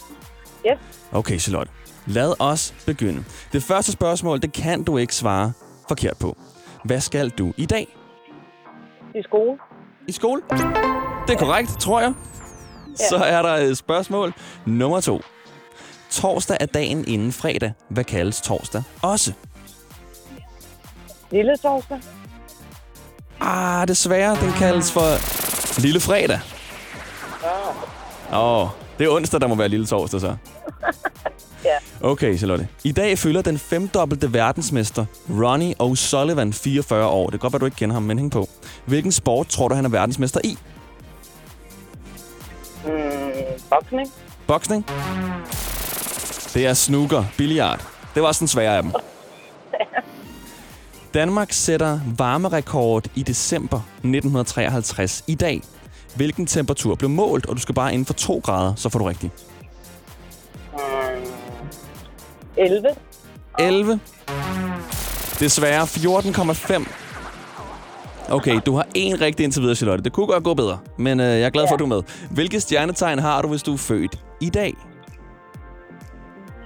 Yes. 0.68 0.80
Okay, 1.12 1.40
Charlotte. 1.40 1.72
Lad 2.06 2.34
os 2.40 2.74
begynde. 2.86 3.24
Det 3.54 3.64
første 3.64 3.92
spørgsmål, 3.92 4.42
det 4.42 4.54
kan 4.54 4.84
du 4.84 4.98
ikke 4.98 5.16
svare 5.16 5.54
forkert 5.88 6.18
på. 6.18 6.38
Hvad 6.86 7.02
skal 7.02 7.30
du 7.30 7.54
i 7.58 7.66
dag? 7.66 7.88
I 9.16 9.22
skole. 9.24 9.58
I 10.08 10.12
skole? 10.12 10.42
Det 11.28 11.34
er 11.34 11.38
korrekt, 11.40 11.80
tror 11.80 12.02
jeg. 12.02 12.14
Så 12.96 13.16
er 13.16 13.42
der 13.42 13.50
et 13.50 13.78
spørgsmål 13.78 14.34
nummer 14.66 15.02
to. 15.02 15.22
Torsdag 16.10 16.58
er 16.60 16.66
dagen 16.66 17.08
inden 17.08 17.32
fredag. 17.32 17.74
Hvad 17.90 18.04
kaldes 18.04 18.42
torsdag 18.42 18.84
også? 19.02 19.34
Lille 21.32 21.58
torsdag. 21.58 22.00
Ah, 23.40 23.88
desværre, 23.88 24.36
den 24.42 24.52
kaldes 24.52 24.92
for 24.92 25.08
Lille 25.82 26.00
Fredag. 26.00 26.40
Åh, 28.34 28.62
oh, 28.64 28.70
det 28.98 29.06
er 29.06 29.10
onsdag, 29.10 29.42
der 29.42 29.48
må 29.48 29.56
være 29.56 29.68
Lille 29.68 29.86
Torsdag 29.86 30.22
så. 30.22 30.36
Ja. 31.66 32.10
Okay, 32.10 32.38
Charlotte. 32.38 32.68
I 32.84 32.92
dag 32.92 33.18
fylder 33.18 33.42
den 33.42 33.58
femdobbelte 33.58 34.34
verdensmester 34.34 35.06
Ronnie 35.30 35.76
O'Sullivan 35.84 36.54
44 36.54 37.08
år. 37.08 37.30
Det 37.30 37.32
kan 37.32 37.40
godt 37.40 37.54
være, 37.54 37.60
du 37.60 37.66
ikke 37.66 37.78
kender 37.78 37.94
ham, 37.94 38.04
men 38.04 38.18
hæng 38.20 38.32
på. 38.32 38.50
Hvilken 38.86 39.12
sport 39.12 39.48
tror 39.48 39.68
du, 39.68 39.76
han 39.76 39.86
er 39.86 39.90
verdensmester 39.90 40.40
i? 40.44 40.58
Mm, 42.86 42.92
boksning. 43.70 44.12
Boksning? 44.48 44.86
Det 46.54 46.68
er 46.68 46.74
snooker, 46.74 47.24
billiard. 47.38 47.88
Det 48.16 48.22
var 48.22 48.28
også 48.28 48.40
den 48.40 48.48
svære 48.48 48.78
af 48.78 48.84
dem. 48.84 48.92
Danmark 51.14 51.52
sætter 51.52 52.00
varmerekord 52.18 53.06
i 53.16 53.24
december 53.24 53.78
1953 53.78 55.24
i 55.28 55.36
dag. 55.36 55.62
Hvilken 56.16 56.46
temperatur 56.46 56.96
blev 56.96 57.10
målt? 57.10 57.46
Og 57.46 57.56
du 57.56 57.62
skal 57.62 57.76
bare 57.76 57.94
inden 57.94 58.06
for 58.06 58.14
2 58.14 58.42
grader, 58.44 58.76
så 58.76 58.90
får 58.90 59.00
du 59.00 59.06
rigtigt. 59.06 59.34
Mm, 60.74 60.80
11. 62.58 62.88
11. 63.60 64.00
Desværre 65.40 65.84
14,5. 65.84 66.94
Okay, 68.32 68.60
du 68.66 68.76
har 68.76 68.88
en 68.96 69.22
rigtig 69.22 69.44
indtil 69.44 69.62
videre, 69.62 69.76
Charlotte. 69.76 70.04
Det 70.04 70.14
kunne 70.14 70.28
godt 70.28 70.44
gå 70.44 70.54
bedre, 70.54 70.80
men 70.98 71.20
øh, 71.20 71.26
jeg 71.26 71.42
er 71.42 71.50
glad 71.50 71.68
for, 71.68 71.74
at 71.74 71.80
du 71.80 71.86
er 71.86 71.90
med. 71.90 72.04
Hvilket 72.32 72.62
stjernetegn 72.62 73.20
har 73.20 73.42
du, 73.42 73.48
hvis 73.48 73.64
du 73.64 73.74
er 73.74 73.78
født 73.78 74.20
i 74.40 74.50
dag? 74.50 74.74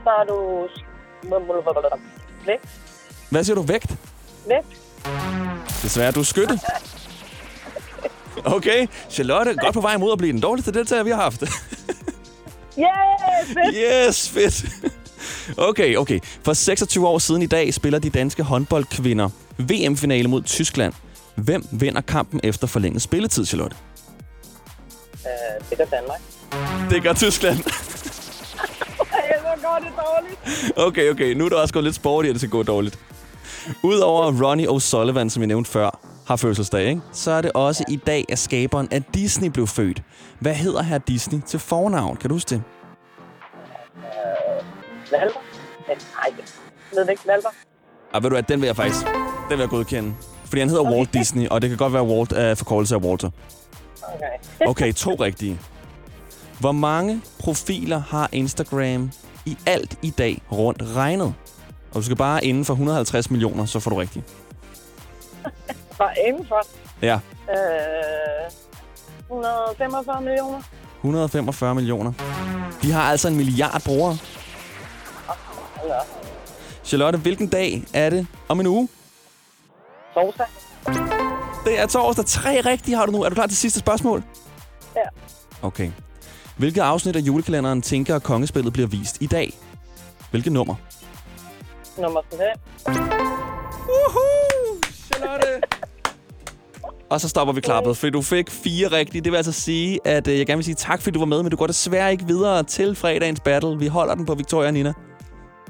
Så 0.04 0.10
er 0.10 0.26
du... 0.30 0.68
Væk. 2.46 2.60
Hvad 3.30 3.44
siger 3.44 3.56
du? 3.56 3.62
Vægt? 3.62 3.96
Væk. 4.48 4.64
Desværre, 5.84 6.12
du 6.12 6.20
er 6.20 6.24
skytte. 6.24 6.60
Okay, 8.46 8.88
Charlotte, 9.10 9.56
godt 9.62 9.74
på 9.74 9.82
vej 9.82 9.98
mod 9.98 10.12
at 10.12 10.18
blive 10.18 10.34
den 10.34 10.42
dårligste 10.42 10.72
deltager, 10.74 11.04
vi 11.04 11.10
har 11.10 11.22
haft. 11.22 11.42
Yeah, 12.80 13.48
fedt. 13.48 13.76
Yes, 14.08 14.30
fedt. 14.30 14.66
Okay, 15.58 15.96
okay. 15.96 16.20
For 16.44 16.54
26 16.54 17.08
år 17.08 17.20
siden 17.20 17.42
i 17.42 17.46
dag 17.46 17.74
spiller 17.74 18.00
de 18.00 18.10
danske 18.10 18.44
håndboldkvinder 18.44 19.30
VM-finale 19.58 20.28
mod 20.28 20.42
Tyskland. 20.44 20.94
Hvem 21.36 21.66
vinder 21.72 22.02
kampen 22.02 22.40
efter 22.44 22.68
forlænget 22.68 23.02
spilletid, 23.02 23.46
Charlotte? 23.46 23.76
Uh, 25.24 25.70
det 25.70 25.78
gør 25.78 25.86
Danmark. 25.86 26.20
Det 26.90 27.04
gør 27.04 27.14
Tyskland. 27.14 27.58
Ej, 27.58 29.38
så 29.40 29.62
går 29.64 29.80
det 29.80 29.90
dårligt. 29.98 30.78
Okay, 30.78 31.12
okay. 31.12 31.34
Nu 31.34 31.46
er 31.46 31.50
der 31.50 31.56
også 31.58 31.74
gået 31.74 31.84
lidt 31.84 31.96
sport 31.96 32.26
i, 32.26 32.28
at 32.28 32.34
det 32.34 32.42
skal 32.42 32.50
gå 32.50 32.64
dårligt. 32.64 33.00
Udover 33.84 34.44
Ronnie 34.44 34.68
O'Sullivan, 34.68 35.30
som 35.30 35.42
jeg 35.42 35.48
nævnte 35.48 35.72
før, 35.72 36.00
har 36.28 36.36
fødselsdag, 36.36 36.86
ikke? 36.88 37.02
så 37.12 37.32
er 37.32 37.42
det 37.42 37.52
også 37.52 37.84
i 37.88 37.96
dag, 37.96 38.26
at 38.30 38.40
skaberen 38.40 38.88
af 38.92 39.04
Disney 39.04 39.50
blev 39.50 39.68
født. 39.68 40.02
Hvad 40.40 40.54
hedder 40.54 40.84
her 40.84 40.98
Disney 40.98 41.40
til 41.46 41.60
fornavn? 41.60 42.18
Kan 42.18 42.30
du 42.30 42.36
huske 42.36 42.50
det? 42.50 42.64
Valter? 45.12 45.40
Nej, 45.88 46.34
jeg 46.96 47.06
ved 47.06 47.10
ikke. 47.10 47.22
Valter? 47.28 47.50
Og 48.14 48.24
ved 48.24 48.30
du 48.30 48.36
at 48.36 48.50
den 48.50 48.62
vil 48.62 48.68
jeg 48.68 48.76
faktisk 48.76 49.06
den 49.50 49.58
vil 49.58 49.60
jeg 49.60 49.70
godkende. 49.70 50.14
Fordi 50.46 50.60
han 50.60 50.70
hedder 50.70 50.84
okay. 50.84 50.98
Walt 50.98 51.14
Disney, 51.14 51.48
og 51.48 51.62
det 51.62 51.70
kan 51.70 51.78
godt 51.78 51.94
være 51.94 52.04
Walt 52.04 52.32
uh, 52.32 52.58
forkortelse 52.58 52.96
af 52.96 53.00
Walter. 53.00 53.30
Okay. 54.04 54.68
Okay, 54.68 54.94
to 54.94 55.12
rigtige. 55.12 55.60
Hvor 56.60 56.72
mange 56.72 57.22
profiler 57.40 58.00
har 58.00 58.30
Instagram 58.32 59.12
i 59.46 59.58
alt 59.66 60.00
i 60.02 60.10
dag 60.10 60.42
rundt 60.52 60.84
regnet? 60.96 61.34
Og 61.96 62.02
du 62.02 62.06
skal 62.06 62.18
bare 62.18 62.46
inden 62.46 62.66
for 62.66 62.74
150 62.74 63.32
millioner, 63.32 63.66
så 63.66 63.80
får 63.80 63.92
du 63.92 63.98
rigtigt. 63.98 64.26
Bare 65.98 66.14
indenfor. 66.28 66.62
Ja, 67.02 67.20
Øh, 67.50 68.52
145 69.30 70.22
millioner. 70.22 70.62
145 71.02 71.76
millioner. 71.76 72.14
De 72.82 72.92
har 72.92 73.02
altså 73.02 73.28
en 73.28 73.36
milliard 73.36 73.82
brugere. 73.86 74.18
Eller 75.84 76.00
Charlotte, 76.84 77.20
hvilken 77.20 77.48
dag 77.48 77.84
er 77.94 78.10
det 78.10 78.28
om 78.48 78.60
en 78.60 78.68
uge? 78.68 78.90
torsdag. 80.14 80.46
Det 81.66 81.80
er 81.80 81.86
torsdag. 81.88 82.26
Tre 82.26 82.62
rigtige 82.62 82.98
har 82.98 83.06
du 83.06 83.12
nu. 83.12 83.22
Er 83.24 83.30
du 83.30 83.36
klar 83.36 83.48
til 83.48 83.58
sidste 83.58 83.80
spørgsmål? 83.80 84.24
Ja. 84.96 85.02
Okay. 85.62 85.92
Hvilket 86.58 86.82
afsnit 86.82 87.16
af 87.16 87.20
julekalenderen 87.20 87.82
Tinker 87.82 88.16
og 88.16 88.24
Kongespillet 88.24 88.74
bliver 88.74 88.88
vist 88.88 89.18
i 89.22 89.28
dag? 89.28 89.54
Hvilket 90.32 90.52
nummer? 90.54 90.76
Nummer 91.98 92.22
5. 92.32 92.40
Woohoo! 93.88 94.82
Charlotte! 95.14 95.62
Og 97.10 97.22
så 97.22 97.30
stopper 97.30 97.54
vi 97.54 97.62
klappet, 97.62 97.98
fordi 97.98 98.12
du 98.12 98.22
fik 98.22 98.50
fire 98.50 98.88
rigtige. 98.88 99.22
Det 99.22 99.32
vil 99.32 99.38
altså 99.38 99.52
sige, 99.52 100.00
at 100.06 100.28
øh, 100.28 100.38
jeg 100.38 100.46
gerne 100.46 100.58
vil 100.58 100.66
sige 100.66 100.76
tak, 100.76 101.02
fordi 101.02 101.14
du 101.14 101.20
var 101.20 101.26
med, 101.26 101.44
men 101.44 101.52
du 101.52 101.58
går 101.58 101.68
desværre 101.68 102.12
ikke 102.12 102.28
videre 102.28 102.64
til 102.64 102.96
fredagens 102.96 103.40
battle. 103.40 103.80
Vi 103.80 103.88
holder 103.88 104.16
den 104.16 104.26
på 104.26 104.36
Victoria 104.36 104.68
og 104.68 104.74
Nina. 104.74 104.94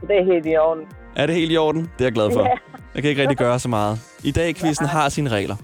Det 0.02 0.12
er 0.20 0.34
helt 0.34 0.46
i 0.46 0.58
orden. 0.58 0.84
Er 1.16 1.26
det 1.26 1.36
helt 1.36 1.52
i 1.52 1.58
orden? 1.58 1.82
Det 1.82 1.90
er 2.02 2.06
jeg 2.06 2.12
glad 2.14 2.32
for. 2.34 2.42
Ja. 2.42 2.50
Jeg 2.96 3.02
kan 3.04 3.10
ikke 3.10 3.22
rigtig 3.22 3.38
gøre 3.38 3.60
så 3.60 3.68
meget. 3.70 4.00
I 4.24 4.32
dag 4.32 4.56
quizzen 4.56 4.86
har 4.86 5.10
sine 5.10 5.30
regler. 5.30 5.56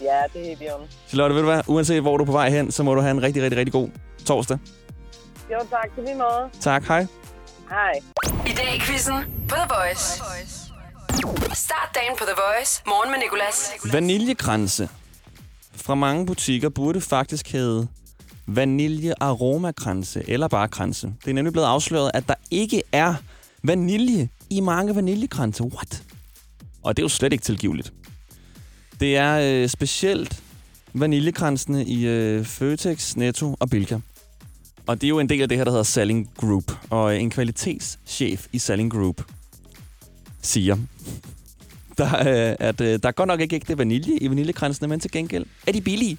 Ja, 0.00 0.18
det 0.32 0.42
er 0.42 0.46
helt 0.46 0.62
i 0.62 0.64
orden. 0.74 0.86
Charlotte, 1.08 1.34
ved 1.34 1.42
du 1.42 1.48
hvad? 1.48 1.62
Uanset 1.66 2.00
hvor 2.02 2.16
du 2.16 2.24
er 2.24 2.26
på 2.26 2.32
vej 2.32 2.50
hen, 2.50 2.70
så 2.70 2.82
må 2.82 2.94
du 2.94 3.00
have 3.00 3.10
en 3.10 3.22
rigtig, 3.22 3.42
rigtig, 3.42 3.58
rigtig 3.58 3.72
god 3.72 3.88
torsdag. 4.26 4.58
Jo, 5.52 5.58
tak. 5.70 5.94
Til 5.94 6.04
lige 6.04 6.14
måde. 6.16 6.50
Tak, 6.60 6.84
hej. 6.84 7.06
Hej. 7.72 8.00
I 8.46 8.52
dag 8.56 8.76
i 8.76 8.78
quizzen 8.80 9.14
på 9.48 9.54
The 9.54 9.66
Voice. 9.76 10.22
Start 11.54 11.90
dagen 11.94 12.16
på 12.18 12.24
The 12.24 12.34
Voice. 12.36 12.82
Morgen 12.86 13.10
med 13.10 13.18
Nicolas. 13.18 13.72
Vaniljekranse. 13.92 14.88
fra 15.72 15.94
mange 15.94 16.26
butikker 16.26 16.68
burde 16.68 17.00
faktisk 17.00 17.52
hedde 17.52 17.88
vanilje 18.46 19.14
aromakranse, 19.20 20.22
eller 20.28 20.48
bare 20.48 20.68
kranse. 20.68 21.14
Det 21.24 21.30
er 21.30 21.34
nemlig 21.34 21.52
blevet 21.52 21.66
afsløret, 21.66 22.10
at 22.14 22.28
der 22.28 22.34
ikke 22.50 22.82
er 22.92 23.14
vanilje 23.62 24.28
i 24.50 24.60
mange 24.60 24.94
vaniljekranse. 24.94 25.62
What? 25.62 26.02
Og 26.82 26.96
det 26.96 27.02
er 27.02 27.04
jo 27.04 27.08
slet 27.08 27.32
ikke 27.32 27.44
tilgiveligt. 27.44 27.92
Det 29.00 29.16
er 29.16 29.62
øh, 29.62 29.68
specielt 29.68 30.42
vaniljekransene 30.92 31.84
i 31.84 32.06
øh, 32.06 32.44
Føtex, 32.44 33.16
Netto 33.16 33.56
og 33.60 33.70
Bilka. 33.70 33.98
Og 34.86 35.00
det 35.00 35.06
er 35.06 35.08
jo 35.08 35.18
en 35.18 35.28
del 35.28 35.42
af 35.42 35.48
det 35.48 35.58
her, 35.58 35.64
der 35.64 35.70
hedder 35.70 35.84
Selling 35.84 36.30
Group. 36.36 36.72
Og 36.90 37.20
en 37.20 37.30
kvalitetschef 37.30 38.46
i 38.52 38.58
Selling 38.58 38.92
Group 38.92 39.22
siger, 40.42 40.76
der, 41.98 42.18
øh, 42.18 42.56
at 42.58 42.80
øh, 42.80 42.98
der 43.02 43.08
er 43.08 43.12
godt 43.12 43.26
nok 43.26 43.40
ikke 43.40 43.56
ægte 43.56 43.78
vanilje 43.78 44.16
i 44.16 44.28
vaniljekransene, 44.28 44.88
men 44.88 45.00
til 45.00 45.10
gengæld 45.10 45.46
er 45.66 45.72
de 45.72 45.80
billige. 45.80 46.18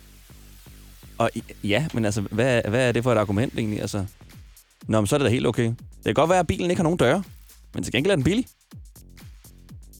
Og 1.17 1.29
ja, 1.63 1.87
men 1.93 2.05
altså, 2.05 2.21
hvad, 2.21 2.61
hvad 2.69 2.87
er 2.87 2.91
det 2.91 3.03
for 3.03 3.11
et 3.11 3.17
argument 3.17 3.53
egentlig? 3.57 3.81
Altså, 3.81 4.05
Nå, 4.87 5.01
men 5.01 5.07
så 5.07 5.15
er 5.15 5.17
det 5.17 5.25
da 5.25 5.29
helt 5.29 5.47
okay. 5.47 5.63
Det 5.63 6.05
kan 6.05 6.13
godt 6.13 6.29
være, 6.29 6.39
at 6.39 6.47
bilen 6.47 6.69
ikke 6.69 6.79
har 6.79 6.83
nogen 6.83 6.97
døre, 6.97 7.23
men 7.73 7.83
til 7.83 7.93
gengæld 7.93 8.11
er 8.11 8.15
den 8.15 8.23
billig. 8.23 8.45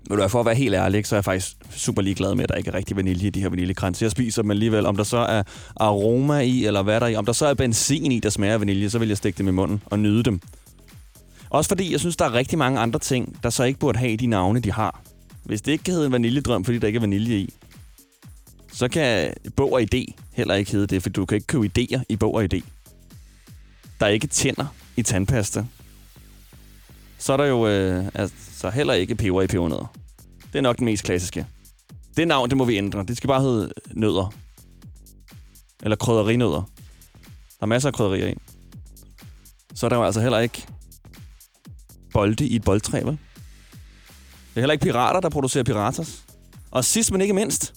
Men 0.09 0.19
du 0.19 0.27
for 0.27 0.39
at 0.39 0.45
være 0.45 0.55
helt 0.55 0.75
ærlig, 0.75 0.97
ikke, 0.97 1.09
så 1.09 1.15
er 1.15 1.17
jeg 1.17 1.25
faktisk 1.25 1.55
super 1.71 2.01
ligeglad 2.01 2.35
med, 2.35 2.43
at 2.43 2.49
der 2.49 2.55
ikke 2.55 2.69
er 2.69 2.73
rigtig 2.73 2.97
vanilje 2.97 3.27
i 3.27 3.29
de 3.29 3.41
her 3.41 3.49
vaniljekranse. 3.49 4.03
Jeg 4.03 4.11
spiser 4.11 4.41
dem 4.41 4.51
alligevel, 4.51 4.85
om 4.85 4.97
der 4.97 5.03
så 5.03 5.17
er 5.17 5.43
aroma 5.75 6.39
i, 6.39 6.65
eller 6.65 6.81
hvad 6.81 6.99
der 6.99 7.05
er 7.05 7.09
i. 7.09 7.15
Om 7.15 7.25
der 7.25 7.33
så 7.33 7.45
er 7.45 7.53
benzin 7.53 8.11
i, 8.11 8.19
der 8.19 8.29
smager 8.29 8.53
af 8.53 8.59
vanilje, 8.59 8.89
så 8.89 8.99
vil 8.99 9.07
jeg 9.07 9.17
stikke 9.17 9.37
dem 9.37 9.47
i 9.47 9.51
munden 9.51 9.81
og 9.85 9.99
nyde 9.99 10.23
dem. 10.23 10.41
Også 11.49 11.67
fordi, 11.67 11.91
jeg 11.91 11.99
synes, 11.99 12.17
der 12.17 12.25
er 12.25 12.33
rigtig 12.33 12.57
mange 12.57 12.79
andre 12.79 12.99
ting, 12.99 13.43
der 13.43 13.49
så 13.49 13.63
ikke 13.63 13.79
burde 13.79 13.99
have 13.99 14.17
de 14.17 14.27
navne, 14.27 14.59
de 14.59 14.71
har. 14.71 15.01
Hvis 15.43 15.61
det 15.61 15.71
ikke 15.71 15.83
kan 15.83 15.93
hedde 15.93 16.05
en 16.05 16.11
vaniljedrøm, 16.11 16.65
fordi 16.65 16.77
der 16.77 16.87
ikke 16.87 16.97
er 16.97 17.01
vanilje 17.01 17.35
i, 17.35 17.53
så 18.73 18.87
kan 18.87 19.33
bog 19.55 19.73
og 19.73 19.81
idé 19.81 20.13
heller 20.33 20.55
ikke 20.55 20.71
hedde 20.71 20.87
det, 20.87 21.03
for 21.03 21.09
du 21.09 21.25
kan 21.25 21.35
ikke 21.35 21.47
købe 21.47 21.69
idéer 21.77 22.01
i 22.09 22.15
bog 22.15 22.33
og 22.35 22.43
idé. 22.53 22.61
Der 23.99 24.05
er 24.05 24.09
ikke 24.09 24.27
tænder 24.27 24.65
i 24.97 25.01
tandpasta. 25.01 25.65
Så 27.23 27.33
er 27.33 27.37
der 27.37 27.45
jo 27.45 27.67
øh, 27.67 28.05
altså 28.13 28.69
heller 28.69 28.93
ikke 28.93 29.15
peber 29.15 29.41
i 29.41 29.47
pebernødder. 29.47 29.93
Det 30.53 30.57
er 30.57 30.61
nok 30.61 30.77
den 30.77 30.85
mest 30.85 31.03
klassiske. 31.03 31.45
Det 32.17 32.27
navn, 32.27 32.49
det 32.49 32.57
må 32.57 32.65
vi 32.65 32.77
ændre. 32.77 33.03
Det 33.03 33.17
skal 33.17 33.27
bare 33.27 33.41
hedde 33.41 33.73
nødder. 33.93 34.33
Eller 35.83 35.95
krydderinødder. 35.95 36.69
Der 37.59 37.61
er 37.61 37.65
masser 37.65 37.89
af 37.89 37.93
krydderier 37.93 38.27
i. 38.27 38.35
Så 39.75 39.85
er 39.85 39.89
der 39.89 39.97
jo 39.97 40.03
altså 40.03 40.21
heller 40.21 40.39
ikke 40.39 40.67
bolde 42.13 42.47
i 42.47 42.55
et 42.55 42.63
boldtræ, 42.63 42.99
vel? 42.99 43.07
Det 43.07 44.55
er 44.55 44.59
heller 44.59 44.73
ikke 44.73 44.83
pirater, 44.83 45.19
der 45.19 45.29
producerer 45.29 45.63
piratas. 45.63 46.23
Og 46.71 46.85
sidst 46.85 47.11
men 47.11 47.21
ikke 47.21 47.33
mindst, 47.33 47.73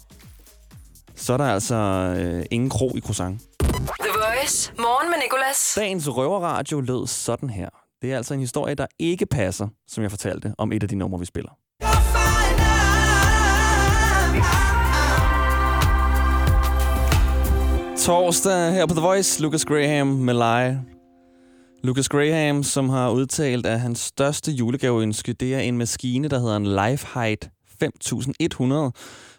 så 1.15 1.33
er 1.33 1.37
der 1.37 1.47
altså 1.47 1.75
øh, 2.19 2.45
ingen 2.51 2.71
krog 2.71 2.97
i 2.97 3.01
croissant. 3.01 3.43
The 3.61 4.11
Voice. 4.13 4.73
Morgen 4.79 5.11
med 5.11 5.19
Nicolas. 5.23 5.73
Dagens 5.77 6.09
røverradio 6.09 6.81
lød 6.81 7.07
sådan 7.07 7.51
her. 7.51 7.86
Det 8.03 8.13
er 8.13 8.17
altså 8.17 8.35
en 8.35 8.41
historie, 8.41 8.75
der 8.75 8.87
ikke 8.99 9.27
passer, 9.27 9.69
som 9.89 10.03
jeg 10.03 10.11
fortalte, 10.11 10.55
om 10.59 10.73
et 10.73 10.83
af 10.83 10.89
de 10.89 10.97
numre, 10.97 11.21
vi 11.21 11.27
spiller. 11.27 11.51
Torsdag 17.99 18.73
her 18.73 18.87
på 18.87 18.95
The 18.95 19.03
Voice, 19.03 19.43
Lucas 19.43 19.65
Graham 19.65 20.07
med 20.07 20.35
Leje. 20.35 20.83
Lucas 21.85 22.09
Graham, 22.09 22.63
som 22.63 22.89
har 22.89 23.11
udtalt, 23.11 23.67
at 23.67 23.81
hans 23.81 23.99
største 23.99 24.53
julegaveønske, 24.53 25.33
det 25.33 25.55
er 25.55 25.59
en 25.59 25.79
maskine, 25.79 26.29
der 26.29 26.39
hedder 26.39 26.57
en 26.57 26.67
Lifehide 26.67 27.56
5100, 27.81 28.93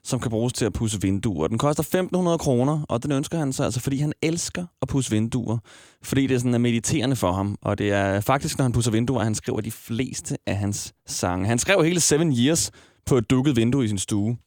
som 0.03 0.19
kan 0.19 0.31
bruges 0.31 0.53
til 0.53 0.65
at 0.65 0.73
pusse 0.73 1.01
vinduer. 1.01 1.47
Den 1.47 1.57
koster 1.57 1.83
1500 1.83 2.37
kroner, 2.37 2.85
og 2.89 3.03
den 3.03 3.11
ønsker 3.11 3.37
han 3.37 3.53
sig 3.53 3.65
altså, 3.65 3.79
fordi 3.79 3.97
han 3.97 4.13
elsker 4.21 4.65
at 4.81 4.87
pusse 4.87 5.11
vinduer. 5.11 5.57
Fordi 6.03 6.27
det 6.27 6.35
er 6.35 6.39
sådan 6.39 6.53
er 6.53 6.57
mediterende 6.57 7.15
for 7.15 7.31
ham, 7.31 7.57
og 7.61 7.77
det 7.77 7.91
er 7.91 8.21
faktisk, 8.21 8.57
når 8.57 8.63
han 8.63 8.71
pusser 8.71 8.91
vinduer, 8.91 9.19
at 9.19 9.25
han 9.25 9.35
skriver 9.35 9.61
de 9.61 9.71
fleste 9.71 10.37
af 10.47 10.57
hans 10.57 10.93
sange. 11.07 11.47
Han 11.47 11.59
skrev 11.59 11.83
hele 11.83 11.99
Seven 11.99 12.37
Years 12.37 12.71
på 13.05 13.17
et 13.17 13.29
dukket 13.29 13.55
vindue 13.55 13.85
i 13.85 13.87
sin 13.87 13.97
stue. 13.97 14.37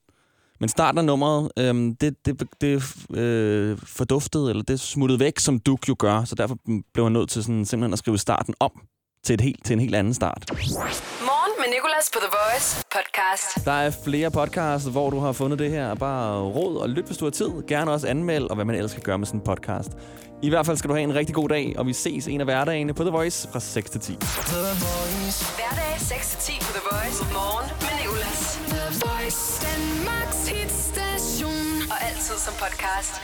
Men 0.60 0.68
starten 0.68 0.98
af 0.98 1.04
nummeret, 1.04 1.50
øhm, 1.58 1.96
det, 1.96 2.26
det, 2.26 2.42
det 2.60 2.96
øh, 3.18 3.78
forduftede, 3.82 4.50
eller 4.50 4.62
det 4.62 4.80
smuttede 4.80 5.20
væk, 5.20 5.38
som 5.38 5.58
Duk 5.58 5.88
jo 5.88 5.96
gør, 5.98 6.24
så 6.24 6.34
derfor 6.34 6.56
blev 6.94 7.04
han 7.04 7.12
nødt 7.12 7.30
til 7.30 7.42
sådan, 7.42 7.64
simpelthen 7.64 7.92
at 7.92 7.98
skrive 7.98 8.18
starten 8.18 8.54
om 8.60 8.70
til, 9.24 9.34
et 9.34 9.40
helt, 9.40 9.64
til 9.64 9.74
en 9.74 9.80
helt 9.80 9.94
anden 9.94 10.14
start. 10.14 10.50
Nicolas 11.76 12.10
på 12.12 12.18
The 12.24 12.30
Voice 12.38 12.84
podcast. 12.96 13.64
Der 13.64 13.72
er 13.72 13.90
flere 14.04 14.30
podcasts, 14.30 14.88
hvor 14.88 15.10
du 15.10 15.18
har 15.18 15.32
fundet 15.32 15.58
det 15.58 15.70
her. 15.70 15.94
Bare 15.94 16.42
råd 16.42 16.76
og 16.76 16.88
lyt, 16.88 17.04
hvis 17.04 17.16
du 17.16 17.24
har 17.24 17.30
tid. 17.30 17.50
Gerne 17.68 17.90
også 17.90 18.06
anmeld, 18.08 18.44
og 18.50 18.54
hvad 18.54 18.64
man 18.64 18.74
ellers 18.76 18.92
kan 18.92 19.02
gøre 19.02 19.18
med 19.18 19.26
sådan 19.26 19.40
en 19.40 19.44
podcast. 19.44 19.90
I 20.42 20.48
hvert 20.48 20.66
fald 20.66 20.76
skal 20.76 20.88
du 20.90 20.94
have 20.94 21.02
en 21.02 21.14
rigtig 21.14 21.34
god 21.34 21.48
dag, 21.48 21.74
og 21.78 21.86
vi 21.86 21.92
ses 21.92 22.26
en 22.26 22.40
af 22.40 22.46
hverdagene 22.46 22.94
på 22.94 23.02
The 23.02 23.10
Voice 23.10 23.48
fra 23.52 23.60
6 23.60 23.90
til 23.90 24.00
10. 24.00 24.12
Hverdag 24.12 25.94
6-10 25.96 26.66
på 26.66 26.72
The 26.78 26.82
Voice. 26.90 27.18
Morgen 27.32 27.70
med 27.84 27.94
Nicolas. 28.00 28.40
The 28.74 28.84
Voice. 29.06 29.66
Danmarks 29.66 30.48
hitstation. 30.48 31.90
Og 31.92 31.96
altid 32.08 32.36
som 32.46 32.54
podcast. 32.64 33.14